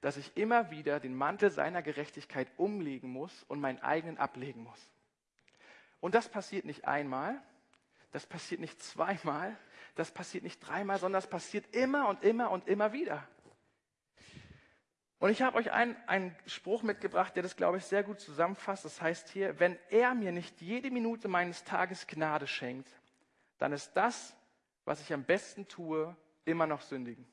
dass 0.00 0.16
ich 0.16 0.36
immer 0.36 0.70
wieder 0.70 0.98
den 0.98 1.14
Mantel 1.14 1.50
seiner 1.50 1.82
Gerechtigkeit 1.82 2.48
umlegen 2.56 3.10
muss 3.10 3.44
und 3.44 3.60
meinen 3.60 3.78
eigenen 3.80 4.18
ablegen 4.18 4.64
muss. 4.64 4.90
Und 6.00 6.14
das 6.14 6.28
passiert 6.28 6.64
nicht 6.64 6.86
einmal, 6.86 7.40
das 8.11 8.27
passiert 8.27 8.61
nicht 8.61 8.83
zweimal, 8.83 9.57
das 9.94 10.11
passiert 10.11 10.44
nicht 10.44 10.61
dreimal, 10.61 10.99
sondern 10.99 11.20
das 11.20 11.31
passiert 11.31 11.75
immer 11.75 12.09
und 12.09 12.23
immer 12.23 12.51
und 12.51 12.66
immer 12.66 12.92
wieder. 12.92 13.27
Und 15.18 15.31
ich 15.31 15.42
habe 15.42 15.59
euch 15.59 15.70
einen, 15.70 15.96
einen 16.07 16.35
Spruch 16.46 16.83
mitgebracht, 16.83 17.37
der 17.37 17.42
das, 17.42 17.55
glaube 17.55 17.77
ich, 17.77 17.85
sehr 17.85 18.03
gut 18.03 18.20
zusammenfasst. 18.20 18.87
Das 18.87 19.03
heißt 19.03 19.29
hier, 19.29 19.61
wenn 19.61 19.79
er 19.90 20.14
mir 20.14 20.33
nicht 20.33 20.62
jede 20.62 20.90
Minute 20.90 21.29
meines 21.29 21.62
Tages 21.62 22.07
Gnade 22.07 22.46
schenkt, 22.46 22.88
dann 23.59 23.73
ist 23.73 23.92
das, 23.92 24.35
was 24.87 25.03
ich 25.03 25.12
am 25.12 25.25
besten 25.25 25.68
tue, 25.68 26.16
immer 26.46 26.66
noch 26.66 26.81
sündigen. 26.81 27.27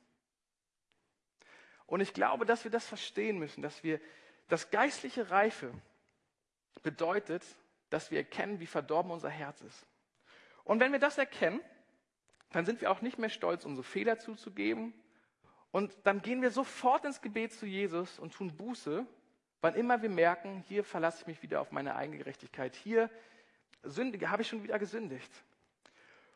Und 1.86 2.00
ich 2.00 2.12
glaube, 2.12 2.44
dass 2.44 2.64
wir 2.64 2.70
das 2.70 2.86
verstehen 2.86 3.38
müssen, 3.38 3.62
dass 3.62 3.82
wir 3.82 3.98
das 4.48 4.70
geistliche 4.70 5.30
Reife 5.30 5.72
bedeutet, 6.82 7.42
dass 7.88 8.10
wir 8.10 8.18
erkennen, 8.18 8.60
wie 8.60 8.66
verdorben 8.66 9.10
unser 9.10 9.30
Herz 9.30 9.62
ist. 9.62 9.86
Und 10.68 10.80
wenn 10.80 10.92
wir 10.92 10.98
das 10.98 11.16
erkennen, 11.16 11.62
dann 12.52 12.66
sind 12.66 12.82
wir 12.82 12.90
auch 12.90 13.00
nicht 13.00 13.18
mehr 13.18 13.30
stolz, 13.30 13.64
unsere 13.64 13.84
Fehler 13.84 14.18
zuzugeben. 14.18 14.92
Und 15.70 15.96
dann 16.04 16.20
gehen 16.20 16.42
wir 16.42 16.50
sofort 16.50 17.06
ins 17.06 17.22
Gebet 17.22 17.54
zu 17.54 17.64
Jesus 17.64 18.18
und 18.18 18.34
tun 18.34 18.54
Buße, 18.54 19.06
wann 19.62 19.74
immer 19.74 20.02
wir 20.02 20.10
merken, 20.10 20.62
hier 20.68 20.84
verlasse 20.84 21.22
ich 21.22 21.26
mich 21.26 21.42
wieder 21.42 21.62
auf 21.62 21.72
meine 21.72 21.96
eigene 21.96 22.18
Gerechtigkeit. 22.18 22.76
Hier 22.76 23.08
sündige, 23.82 24.30
habe 24.30 24.42
ich 24.42 24.48
schon 24.48 24.62
wieder 24.62 24.78
gesündigt. 24.78 25.32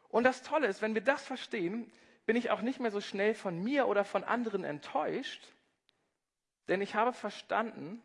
Und 0.09 0.25
das 0.25 0.43
Tolle 0.43 0.67
ist, 0.67 0.81
wenn 0.81 0.95
wir 0.95 1.03
das 1.03 1.23
verstehen, 1.23 1.93
bin 2.25 2.35
ich 2.35 2.51
auch 2.51 2.63
nicht 2.63 2.81
mehr 2.81 2.91
so 2.91 3.03
schnell 3.03 3.35
von 3.35 3.63
mir 3.63 3.87
oder 3.87 4.03
von 4.03 4.25
anderen 4.25 4.65
enttäuscht, 4.65 5.47
denn 6.69 6.81
ich 6.81 6.95
habe 6.95 7.13
verstanden, 7.13 8.03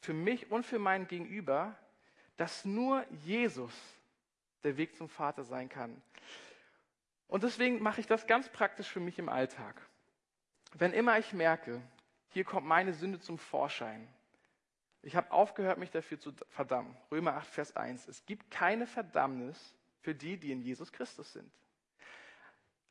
für 0.00 0.12
mich 0.12 0.50
und 0.50 0.66
für 0.66 0.78
mein 0.78 1.08
Gegenüber, 1.08 1.74
dass 2.36 2.66
nur 2.66 3.06
Jesus 3.24 3.72
der 4.64 4.76
Weg 4.76 4.96
zum 4.96 5.08
Vater 5.08 5.44
sein 5.44 5.68
kann. 5.68 6.00
Und 7.28 7.42
deswegen 7.42 7.82
mache 7.82 8.00
ich 8.00 8.06
das 8.06 8.26
ganz 8.26 8.48
praktisch 8.48 8.88
für 8.88 9.00
mich 9.00 9.18
im 9.18 9.28
Alltag. 9.28 9.80
Wenn 10.74 10.92
immer 10.92 11.18
ich 11.18 11.32
merke, 11.32 11.80
hier 12.28 12.44
kommt 12.44 12.66
meine 12.66 12.92
Sünde 12.92 13.20
zum 13.20 13.38
Vorschein, 13.38 14.08
ich 15.02 15.16
habe 15.16 15.32
aufgehört, 15.32 15.78
mich 15.78 15.90
dafür 15.90 16.18
zu 16.18 16.32
verdammen. 16.50 16.96
Römer 17.10 17.34
8, 17.34 17.48
Vers 17.48 17.76
1. 17.76 18.06
Es 18.06 18.24
gibt 18.24 18.50
keine 18.52 18.86
Verdammnis 18.86 19.74
für 20.00 20.14
die, 20.14 20.36
die 20.36 20.52
in 20.52 20.62
Jesus 20.62 20.92
Christus 20.92 21.32
sind. 21.32 21.50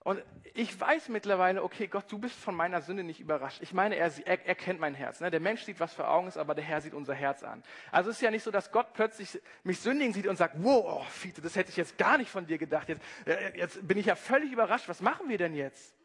Und 0.03 0.23
ich 0.55 0.79
weiß 0.79 1.09
mittlerweile, 1.09 1.63
okay, 1.63 1.85
Gott, 1.85 2.11
du 2.11 2.17
bist 2.17 2.35
von 2.35 2.55
meiner 2.55 2.81
Sünde 2.81 3.03
nicht 3.03 3.19
überrascht. 3.19 3.61
Ich 3.61 3.71
meine, 3.71 3.95
er, 3.95 4.11
er, 4.25 4.45
er 4.45 4.55
kennt 4.55 4.79
mein 4.79 4.95
Herz. 4.95 5.19
Ne? 5.19 5.29
Der 5.29 5.39
Mensch 5.39 5.61
sieht, 5.63 5.79
was 5.79 5.93
für 5.93 6.07
Augen 6.07 6.27
ist, 6.27 6.37
aber 6.37 6.55
der 6.55 6.63
Herr 6.63 6.81
sieht 6.81 6.95
unser 6.95 7.13
Herz 7.13 7.43
an. 7.43 7.63
Also 7.91 8.09
es 8.09 8.15
ist 8.15 8.21
ja 8.23 8.31
nicht 8.31 8.41
so, 8.41 8.49
dass 8.49 8.71
Gott 8.71 8.93
plötzlich 8.93 9.39
mich 9.63 9.79
sündigen 9.79 10.11
sieht 10.11 10.25
und 10.25 10.37
sagt, 10.37 10.55
wow, 10.57 11.01
oh, 11.01 11.03
Fiete, 11.09 11.41
das 11.41 11.55
hätte 11.55 11.69
ich 11.69 11.77
jetzt 11.77 11.99
gar 11.99 12.17
nicht 12.17 12.31
von 12.31 12.47
dir 12.47 12.57
gedacht. 12.57 12.89
Jetzt, 12.89 13.01
äh, 13.25 13.55
jetzt 13.55 13.87
bin 13.87 13.97
ich 13.99 14.07
ja 14.07 14.15
völlig 14.15 14.51
überrascht. 14.51 14.89
Was 14.89 15.01
machen 15.01 15.29
wir 15.29 15.37
denn 15.37 15.53
jetzt? 15.53 15.95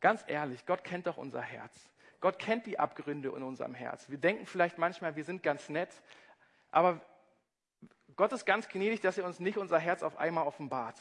Ganz 0.00 0.24
ehrlich, 0.26 0.64
Gott 0.64 0.84
kennt 0.84 1.06
doch 1.06 1.18
unser 1.18 1.42
Herz. 1.42 1.74
Gott 2.20 2.38
kennt 2.38 2.64
die 2.64 2.78
Abgründe 2.78 3.28
in 3.28 3.42
unserem 3.42 3.74
Herz. 3.74 4.08
Wir 4.08 4.18
denken 4.18 4.46
vielleicht 4.46 4.78
manchmal, 4.78 5.16
wir 5.16 5.24
sind 5.24 5.42
ganz 5.42 5.68
nett, 5.68 5.90
aber 6.70 7.00
Gott 8.16 8.32
ist 8.32 8.46
ganz 8.46 8.68
gnädig, 8.68 9.02
dass 9.02 9.18
er 9.18 9.26
uns 9.26 9.38
nicht 9.38 9.58
unser 9.58 9.78
Herz 9.78 10.02
auf 10.02 10.16
einmal 10.16 10.46
offenbart. 10.46 10.98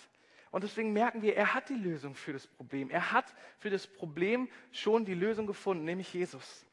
Und 0.57 0.63
deswegen 0.63 0.91
merken 0.91 1.21
wir, 1.21 1.37
er 1.37 1.53
hat 1.53 1.69
die 1.69 1.75
Lösung 1.75 2.15
für 2.15 2.33
das 2.33 2.47
Problem. 2.47 2.89
Er 2.89 3.11
hat 3.11 3.31
für 3.59 3.69
das 3.69 3.85
Problem 3.85 4.49
schon 4.71 5.05
die 5.05 5.13
Lösung 5.13 5.45
gefunden, 5.45 5.85
nämlich 5.85 6.11
Jesus. 6.11 6.65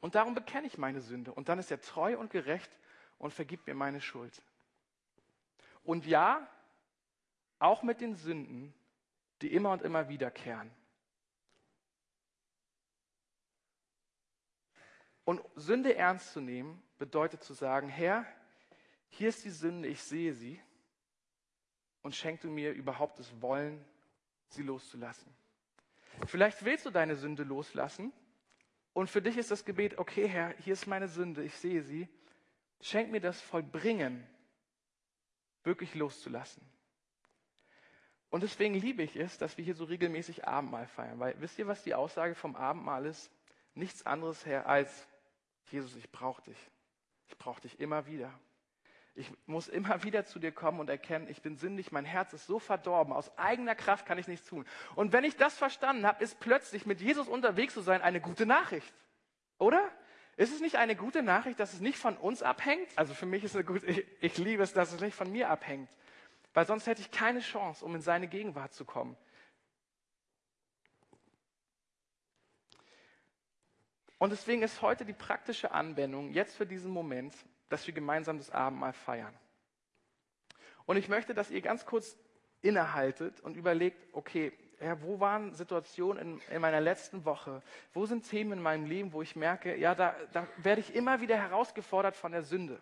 Und 0.00 0.14
darum 0.14 0.34
bekenne 0.34 0.66
ich 0.66 0.76
meine 0.76 1.00
Sünde. 1.00 1.32
Und 1.32 1.48
dann 1.48 1.58
ist 1.58 1.70
er 1.70 1.80
treu 1.80 2.18
und 2.18 2.30
gerecht 2.30 2.70
und 3.16 3.32
vergibt 3.32 3.66
mir 3.66 3.72
meine 3.72 4.02
Schuld. 4.02 4.42
Und 5.84 6.04
ja, 6.04 6.46
auch 7.58 7.82
mit 7.82 8.02
den 8.02 8.14
Sünden, 8.14 8.74
die 9.40 9.54
immer 9.54 9.70
und 9.70 9.80
immer 9.80 10.10
wiederkehren. 10.10 10.70
Und 15.24 15.40
Sünde 15.54 15.96
ernst 15.96 16.34
zu 16.34 16.42
nehmen, 16.42 16.82
bedeutet 16.98 17.42
zu 17.42 17.54
sagen, 17.54 17.88
Herr, 17.88 18.26
hier 19.08 19.30
ist 19.30 19.46
die 19.46 19.50
Sünde, 19.50 19.88
ich 19.88 20.02
sehe 20.02 20.34
sie 20.34 20.60
und 22.06 22.14
schenk 22.14 22.40
du 22.40 22.48
mir 22.48 22.72
überhaupt 22.72 23.18
das 23.18 23.42
Wollen, 23.42 23.84
sie 24.46 24.62
loszulassen. 24.62 25.28
Vielleicht 26.26 26.64
willst 26.64 26.86
du 26.86 26.90
deine 26.90 27.16
Sünde 27.16 27.42
loslassen 27.42 28.12
und 28.92 29.10
für 29.10 29.20
dich 29.20 29.36
ist 29.36 29.50
das 29.50 29.64
Gebet, 29.64 29.98
okay 29.98 30.28
Herr, 30.28 30.54
hier 30.58 30.74
ist 30.74 30.86
meine 30.86 31.08
Sünde, 31.08 31.42
ich 31.42 31.56
sehe 31.56 31.82
sie, 31.82 32.08
Schenk 32.80 33.10
mir 33.10 33.20
das 33.20 33.40
Vollbringen, 33.40 34.24
wirklich 35.64 35.96
loszulassen. 35.96 36.62
Und 38.30 38.44
deswegen 38.44 38.74
liebe 38.74 39.02
ich 39.02 39.16
es, 39.16 39.36
dass 39.38 39.56
wir 39.56 39.64
hier 39.64 39.74
so 39.74 39.84
regelmäßig 39.84 40.46
Abendmahl 40.46 40.86
feiern. 40.86 41.18
Weil 41.18 41.34
wisst 41.40 41.58
ihr, 41.58 41.66
was 41.66 41.82
die 41.82 41.94
Aussage 41.94 42.36
vom 42.36 42.54
Abendmahl 42.54 43.06
ist? 43.06 43.32
Nichts 43.74 44.06
anderes 44.06 44.46
her 44.46 44.68
als, 44.68 45.08
Jesus, 45.72 45.96
ich 45.96 46.08
brauche 46.12 46.42
dich. 46.42 46.70
Ich 47.26 47.36
brauche 47.36 47.62
dich 47.62 47.80
immer 47.80 48.06
wieder. 48.06 48.32
Ich 49.16 49.32
muss 49.46 49.66
immer 49.66 50.02
wieder 50.04 50.24
zu 50.24 50.38
dir 50.38 50.52
kommen 50.52 50.78
und 50.78 50.88
erkennen, 50.88 51.26
ich 51.28 51.42
bin 51.42 51.56
sündig, 51.56 51.90
mein 51.90 52.04
Herz 52.04 52.32
ist 52.32 52.46
so 52.46 52.58
verdorben, 52.58 53.12
aus 53.12 53.36
eigener 53.38 53.74
Kraft 53.74 54.06
kann 54.06 54.18
ich 54.18 54.28
nichts 54.28 54.46
tun. 54.46 54.64
Und 54.94 55.12
wenn 55.12 55.24
ich 55.24 55.36
das 55.36 55.56
verstanden 55.56 56.06
habe, 56.06 56.22
ist 56.22 56.38
plötzlich 56.38 56.86
mit 56.86 57.00
Jesus 57.00 57.26
unterwegs 57.26 57.74
zu 57.74 57.80
sein 57.80 58.02
eine 58.02 58.20
gute 58.20 58.46
Nachricht. 58.46 58.92
Oder? 59.58 59.82
Ist 60.36 60.52
es 60.52 60.60
nicht 60.60 60.76
eine 60.76 60.94
gute 60.94 61.22
Nachricht, 61.22 61.58
dass 61.58 61.72
es 61.72 61.80
nicht 61.80 61.98
von 61.98 62.16
uns 62.16 62.42
abhängt? 62.42 62.88
Also 62.96 63.14
für 63.14 63.24
mich 63.24 63.42
ist 63.42 63.54
es 63.54 63.64
gut, 63.64 63.82
ich, 63.84 64.06
ich 64.20 64.36
liebe 64.36 64.62
es, 64.62 64.74
dass 64.74 64.92
es 64.92 65.00
nicht 65.00 65.14
von 65.14 65.32
mir 65.32 65.48
abhängt. 65.48 65.88
Weil 66.52 66.66
sonst 66.66 66.86
hätte 66.86 67.00
ich 67.00 67.10
keine 67.10 67.40
Chance, 67.40 67.84
um 67.84 67.94
in 67.94 68.02
seine 68.02 68.28
Gegenwart 68.28 68.74
zu 68.74 68.84
kommen. 68.84 69.16
Und 74.18 74.30
deswegen 74.30 74.62
ist 74.62 74.82
heute 74.82 75.04
die 75.04 75.12
praktische 75.12 75.72
Anwendung, 75.72 76.32
jetzt 76.32 76.56
für 76.56 76.66
diesen 76.66 76.90
Moment, 76.90 77.34
dass 77.68 77.86
wir 77.86 77.94
gemeinsam 77.94 78.38
das 78.38 78.50
Abendmahl 78.50 78.92
feiern. 78.92 79.34
Und 80.84 80.96
ich 80.96 81.08
möchte, 81.08 81.34
dass 81.34 81.50
ihr 81.50 81.60
ganz 81.60 81.84
kurz 81.84 82.16
innehaltet 82.62 83.40
und 83.40 83.56
überlegt, 83.56 84.06
okay, 84.12 84.52
ja, 84.80 85.00
wo 85.02 85.20
waren 85.20 85.54
Situationen 85.54 86.40
in, 86.48 86.54
in, 86.54 86.60
meiner 86.60 86.80
letzten 86.80 87.24
Woche? 87.24 87.62
Wo 87.92 88.06
sind 88.06 88.28
Themen 88.28 88.52
in 88.52 88.62
meinem 88.62 88.84
Leben, 88.84 89.12
wo 89.12 89.22
ich 89.22 89.34
merke, 89.34 89.76
ja, 89.76 89.94
da, 89.94 90.14
da 90.32 90.46
werde 90.58 90.80
ich 90.80 90.94
immer 90.94 91.20
wieder 91.20 91.36
herausgefordert 91.36 92.14
von 92.14 92.32
der 92.32 92.42
Sünde. 92.42 92.78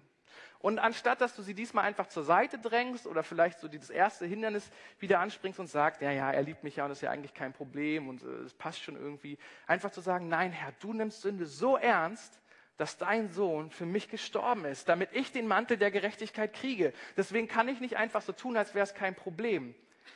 Und 0.59 0.79
anstatt, 0.79 1.21
dass 1.21 1.37
du 1.37 1.43
sie 1.43 1.53
diesmal 1.53 1.85
einfach 1.85 2.07
zur 2.07 2.25
Seite 2.25 2.59
drängst 2.59 3.07
oder 3.07 3.23
vielleicht 3.23 3.61
so 3.61 3.69
dieses 3.69 3.91
erste 3.91 4.25
Hindernis 4.25 4.71
wieder 4.99 5.21
anspringst 5.21 5.61
und 5.61 5.67
sagst, 5.67 6.01
ja, 6.01 6.11
ja, 6.11 6.33
er 6.33 6.43
liebt 6.43 6.65
mich 6.65 6.77
ja 6.77 6.85
und 6.85 6.89
das 6.89 6.99
ist 6.99 7.03
ja 7.03 7.11
eigentlich 7.11 7.35
kein 7.35 7.53
Problem 7.53 8.09
und 8.09 8.23
äh, 8.23 8.27
es 8.27 8.53
äh, 8.53 8.57
passt 8.57 8.83
schon 8.83 8.97
irgendwie, 8.97 9.37
einfach 9.67 9.91
zu 9.91 10.01
sagen, 10.01 10.29
nein, 10.29 10.53
Herr, 10.53 10.73
du 10.81 10.95
nimmst 10.95 11.21
Sünde 11.21 11.45
so 11.45 11.77
ernst, 11.77 12.41
dass 12.77 12.99
dein 12.99 13.29
Sohn 13.29 13.71
für 13.71 13.87
mich 13.87 14.09
gestorben 14.09 14.65
ist, 14.65 14.89
damit 14.89 15.11
ich 15.13 15.31
den 15.31 15.47
Mantel 15.47 15.77
der 15.77 15.91
Gerechtigkeit 15.91 16.53
kriege. 16.53 16.93
Deswegen 17.17 17.47
kann 17.47 17.69
ich 17.69 17.81
nicht 17.81 17.97
einfach 17.97 18.23
so 18.23 18.33
tun, 18.33 18.57
als 18.57 18.75
wäre 18.75 18.85
es 18.85 18.95
kein 18.95 19.15
Problem. 19.15 19.75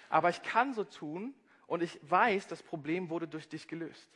Aber 0.09 0.29
ich 0.31 0.42
kann 0.42 0.75
so 0.75 0.85
tun 0.85 1.35
und 1.66 1.83
ich 1.83 1.99
weiß, 2.03 2.47
das 2.49 2.62
Problem 2.62 3.11
wurde 3.11 3.29
durch 3.29 3.49
dich 3.49 3.68
gelöst. 3.68 4.09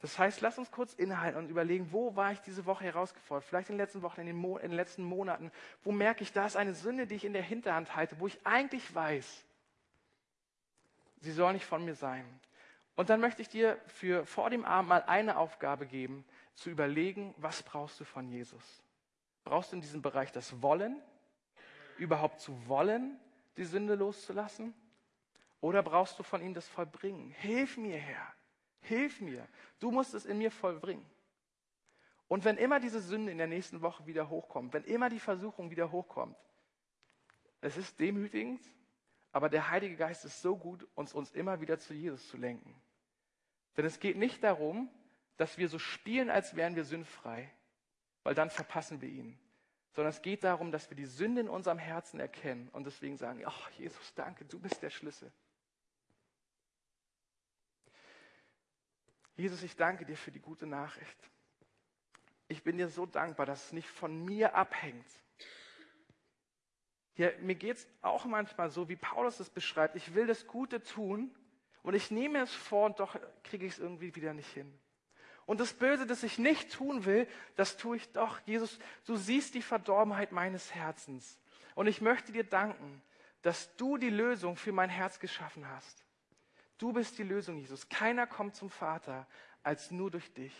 Das 0.00 0.16
heißt, 0.16 0.40
lass 0.42 0.58
uns 0.58 0.70
kurz 0.70 0.94
innehalten 0.94 1.38
und 1.38 1.50
überlegen, 1.50 1.88
wo 1.90 2.14
war 2.14 2.30
ich 2.30 2.40
diese 2.40 2.66
Woche 2.66 2.84
herausgefordert? 2.84 3.44
Vielleicht 3.44 3.68
in 3.68 3.74
den 3.74 3.84
letzten 3.84 4.02
Wochen, 4.02 4.20
in 4.20 4.28
den, 4.28 4.36
Mo 4.36 4.56
in 4.56 4.70
den 4.70 4.76
letzten 4.76 5.02
Monaten. 5.02 5.50
Wo 5.82 5.90
merke 5.90 6.22
ich, 6.22 6.32
da 6.32 6.46
ist 6.46 6.56
eine 6.56 6.74
Sünde, 6.74 7.08
die 7.08 7.16
ich 7.16 7.24
in 7.24 7.32
der 7.32 7.42
Hinterhand 7.42 7.96
halte, 7.96 8.20
wo 8.20 8.28
ich 8.28 8.38
eigentlich 8.46 8.94
weiß, 8.94 9.44
sie 11.20 11.32
soll 11.32 11.52
nicht 11.52 11.66
von 11.66 11.84
mir 11.84 11.96
sein. 11.96 12.24
Und 12.94 13.10
dann 13.10 13.20
möchte 13.20 13.42
ich 13.42 13.48
dir 13.48 13.76
für 13.86 14.24
vor 14.24 14.50
dem 14.50 14.64
Abend 14.64 14.88
mal 14.88 15.02
eine 15.02 15.36
Aufgabe 15.36 15.86
geben, 15.86 16.24
zu 16.58 16.70
überlegen, 16.70 17.34
was 17.38 17.62
brauchst 17.62 18.00
du 18.00 18.04
von 18.04 18.28
Jesus? 18.28 18.82
Brauchst 19.44 19.72
du 19.72 19.76
in 19.76 19.82
diesem 19.82 20.02
Bereich 20.02 20.32
das 20.32 20.60
Wollen, 20.60 21.00
überhaupt 21.98 22.40
zu 22.40 22.66
wollen, 22.68 23.18
die 23.56 23.64
Sünde 23.64 23.94
loszulassen? 23.94 24.74
Oder 25.60 25.82
brauchst 25.82 26.18
du 26.18 26.22
von 26.22 26.42
ihm 26.42 26.54
das 26.54 26.68
Vollbringen? 26.68 27.30
Hilf 27.30 27.76
mir, 27.76 27.96
Herr. 27.96 28.34
Hilf 28.80 29.20
mir. 29.20 29.46
Du 29.78 29.90
musst 29.90 30.14
es 30.14 30.26
in 30.26 30.38
mir 30.38 30.50
vollbringen. 30.50 31.06
Und 32.26 32.44
wenn 32.44 32.56
immer 32.56 32.80
diese 32.80 33.00
Sünde 33.00 33.32
in 33.32 33.38
der 33.38 33.46
nächsten 33.46 33.80
Woche 33.80 34.06
wieder 34.06 34.28
hochkommt, 34.28 34.72
wenn 34.72 34.84
immer 34.84 35.08
die 35.08 35.20
Versuchung 35.20 35.70
wieder 35.70 35.90
hochkommt, 35.90 36.36
es 37.60 37.76
ist 37.76 37.98
demütigend, 37.98 38.60
aber 39.32 39.48
der 39.48 39.70
Heilige 39.70 39.96
Geist 39.96 40.24
ist 40.24 40.42
so 40.42 40.56
gut, 40.56 40.86
uns, 40.94 41.14
uns 41.14 41.32
immer 41.32 41.60
wieder 41.60 41.78
zu 41.78 41.94
Jesus 41.94 42.28
zu 42.28 42.36
lenken. 42.36 42.74
Denn 43.76 43.84
es 43.84 43.98
geht 44.00 44.16
nicht 44.16 44.42
darum, 44.42 44.90
dass 45.38 45.56
wir 45.56 45.68
so 45.68 45.78
spielen, 45.78 46.28
als 46.28 46.54
wären 46.56 46.76
wir 46.76 46.84
sündfrei, 46.84 47.50
weil 48.24 48.34
dann 48.34 48.50
verpassen 48.50 49.00
wir 49.00 49.08
ihn. 49.08 49.38
Sondern 49.92 50.10
es 50.10 50.20
geht 50.20 50.44
darum, 50.44 50.70
dass 50.70 50.90
wir 50.90 50.96
die 50.96 51.06
Sünde 51.06 51.40
in 51.40 51.48
unserem 51.48 51.78
Herzen 51.78 52.20
erkennen 52.20 52.68
und 52.72 52.84
deswegen 52.84 53.16
sagen, 53.16 53.42
ach 53.46 53.70
Jesus, 53.70 54.14
danke, 54.14 54.44
du 54.44 54.58
bist 54.58 54.82
der 54.82 54.90
Schlüssel. 54.90 55.32
Jesus, 59.36 59.62
ich 59.62 59.76
danke 59.76 60.04
dir 60.04 60.16
für 60.16 60.32
die 60.32 60.40
gute 60.40 60.66
Nachricht. 60.66 61.30
Ich 62.48 62.64
bin 62.64 62.76
dir 62.76 62.88
so 62.88 63.06
dankbar, 63.06 63.46
dass 63.46 63.66
es 63.66 63.72
nicht 63.72 63.88
von 63.88 64.24
mir 64.24 64.54
abhängt. 64.54 65.06
Ja, 67.14 67.30
mir 67.40 67.54
geht 67.54 67.76
es 67.76 67.88
auch 68.02 68.24
manchmal 68.24 68.70
so, 68.70 68.88
wie 68.88 68.96
Paulus 68.96 69.38
es 69.38 69.50
beschreibt. 69.50 69.94
Ich 69.94 70.14
will 70.14 70.26
das 70.26 70.46
Gute 70.46 70.82
tun 70.82 71.34
und 71.82 71.94
ich 71.94 72.10
nehme 72.10 72.40
es 72.40 72.52
vor 72.52 72.86
und 72.86 73.00
doch 73.00 73.16
kriege 73.44 73.66
ich 73.66 73.74
es 73.74 73.78
irgendwie 73.78 74.14
wieder 74.14 74.34
nicht 74.34 74.52
hin. 74.52 74.72
Und 75.48 75.60
das 75.60 75.72
Böse, 75.72 76.04
das 76.04 76.24
ich 76.24 76.38
nicht 76.38 76.74
tun 76.74 77.06
will, 77.06 77.26
das 77.56 77.78
tue 77.78 77.96
ich 77.96 78.12
doch. 78.12 78.38
Jesus, 78.44 78.78
du 79.06 79.16
siehst 79.16 79.54
die 79.54 79.62
Verdorbenheit 79.62 80.30
meines 80.30 80.74
Herzens. 80.74 81.38
Und 81.74 81.86
ich 81.86 82.02
möchte 82.02 82.32
dir 82.32 82.44
danken, 82.44 83.00
dass 83.40 83.74
du 83.76 83.96
die 83.96 84.10
Lösung 84.10 84.56
für 84.56 84.72
mein 84.72 84.90
Herz 84.90 85.18
geschaffen 85.18 85.66
hast. 85.66 86.04
Du 86.76 86.92
bist 86.92 87.16
die 87.16 87.22
Lösung, 87.22 87.56
Jesus. 87.56 87.88
Keiner 87.88 88.26
kommt 88.26 88.56
zum 88.56 88.68
Vater 88.68 89.26
als 89.62 89.90
nur 89.90 90.10
durch 90.10 90.30
dich. 90.34 90.52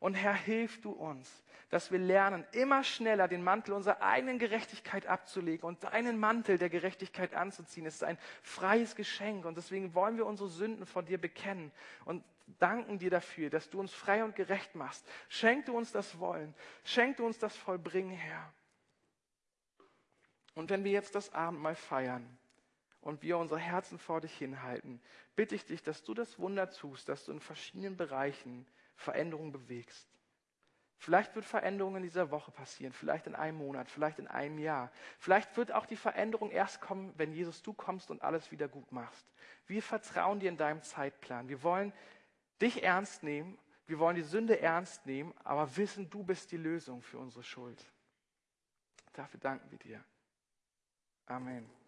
Und 0.00 0.14
Herr, 0.14 0.34
hilf 0.34 0.80
du 0.80 0.90
uns, 0.90 1.30
dass 1.68 1.92
wir 1.92 1.98
lernen, 1.98 2.44
immer 2.52 2.82
schneller 2.82 3.28
den 3.28 3.44
Mantel 3.44 3.74
unserer 3.74 4.02
eigenen 4.02 4.38
Gerechtigkeit 4.38 5.06
abzulegen 5.06 5.68
und 5.68 5.84
deinen 5.84 6.18
Mantel 6.18 6.58
der 6.58 6.70
Gerechtigkeit 6.70 7.34
anzuziehen. 7.34 7.86
Es 7.86 7.96
ist 7.96 8.04
ein 8.04 8.18
freies 8.42 8.96
Geschenk 8.96 9.44
und 9.44 9.56
deswegen 9.56 9.94
wollen 9.94 10.16
wir 10.16 10.26
unsere 10.26 10.48
Sünden 10.48 10.86
vor 10.86 11.02
dir 11.02 11.18
bekennen 11.18 11.70
und 12.06 12.24
danken 12.58 12.98
dir 12.98 13.10
dafür, 13.10 13.50
dass 13.50 13.70
du 13.70 13.78
uns 13.78 13.92
frei 13.92 14.24
und 14.24 14.34
gerecht 14.34 14.74
machst. 14.74 15.06
Schenk 15.28 15.66
du 15.66 15.76
uns 15.76 15.92
das 15.92 16.18
Wollen, 16.18 16.54
schenk 16.82 17.18
du 17.18 17.26
uns 17.26 17.38
das 17.38 17.54
Vollbringen, 17.56 18.16
Herr. 18.16 18.52
Und 20.54 20.70
wenn 20.70 20.82
wir 20.82 20.90
jetzt 20.90 21.14
das 21.14 21.32
Abendmahl 21.32 21.76
feiern 21.76 22.38
und 23.02 23.22
wir 23.22 23.38
unsere 23.38 23.60
Herzen 23.60 23.98
vor 23.98 24.20
dich 24.20 24.36
hinhalten, 24.36 25.00
bitte 25.36 25.54
ich 25.54 25.64
dich, 25.66 25.82
dass 25.82 26.02
du 26.02 26.14
das 26.14 26.38
Wunder 26.38 26.70
tust, 26.70 27.08
dass 27.08 27.26
du 27.26 27.32
in 27.32 27.40
verschiedenen 27.40 27.96
Bereichen 27.96 28.66
Veränderungen 29.00 29.52
bewegst. 29.52 30.08
Vielleicht 30.98 31.34
wird 31.34 31.46
Veränderung 31.46 31.96
in 31.96 32.02
dieser 32.02 32.30
Woche 32.30 32.50
passieren, 32.50 32.92
vielleicht 32.92 33.26
in 33.26 33.34
einem 33.34 33.56
Monat, 33.56 33.90
vielleicht 33.90 34.18
in 34.18 34.28
einem 34.28 34.58
Jahr. 34.58 34.92
Vielleicht 35.18 35.56
wird 35.56 35.72
auch 35.72 35.86
die 35.86 35.96
Veränderung 35.96 36.50
erst 36.50 36.82
kommen, 36.82 37.14
wenn 37.16 37.32
Jesus 37.32 37.62
du 37.62 37.72
kommst 37.72 38.10
und 38.10 38.20
alles 38.22 38.52
wieder 38.52 38.68
gut 38.68 38.92
machst. 38.92 39.26
Wir 39.66 39.82
vertrauen 39.82 40.40
dir 40.40 40.50
in 40.50 40.58
deinem 40.58 40.82
Zeitplan. 40.82 41.48
Wir 41.48 41.62
wollen 41.62 41.94
dich 42.60 42.82
ernst 42.82 43.22
nehmen, 43.22 43.58
wir 43.86 43.98
wollen 43.98 44.16
die 44.16 44.22
Sünde 44.22 44.60
ernst 44.60 45.06
nehmen, 45.06 45.32
aber 45.42 45.74
wissen, 45.78 46.10
du 46.10 46.22
bist 46.22 46.52
die 46.52 46.58
Lösung 46.58 47.00
für 47.00 47.18
unsere 47.18 47.42
Schuld. 47.42 47.82
Dafür 49.14 49.40
danken 49.40 49.70
wir 49.70 49.78
dir. 49.78 50.04
Amen. 51.24 51.79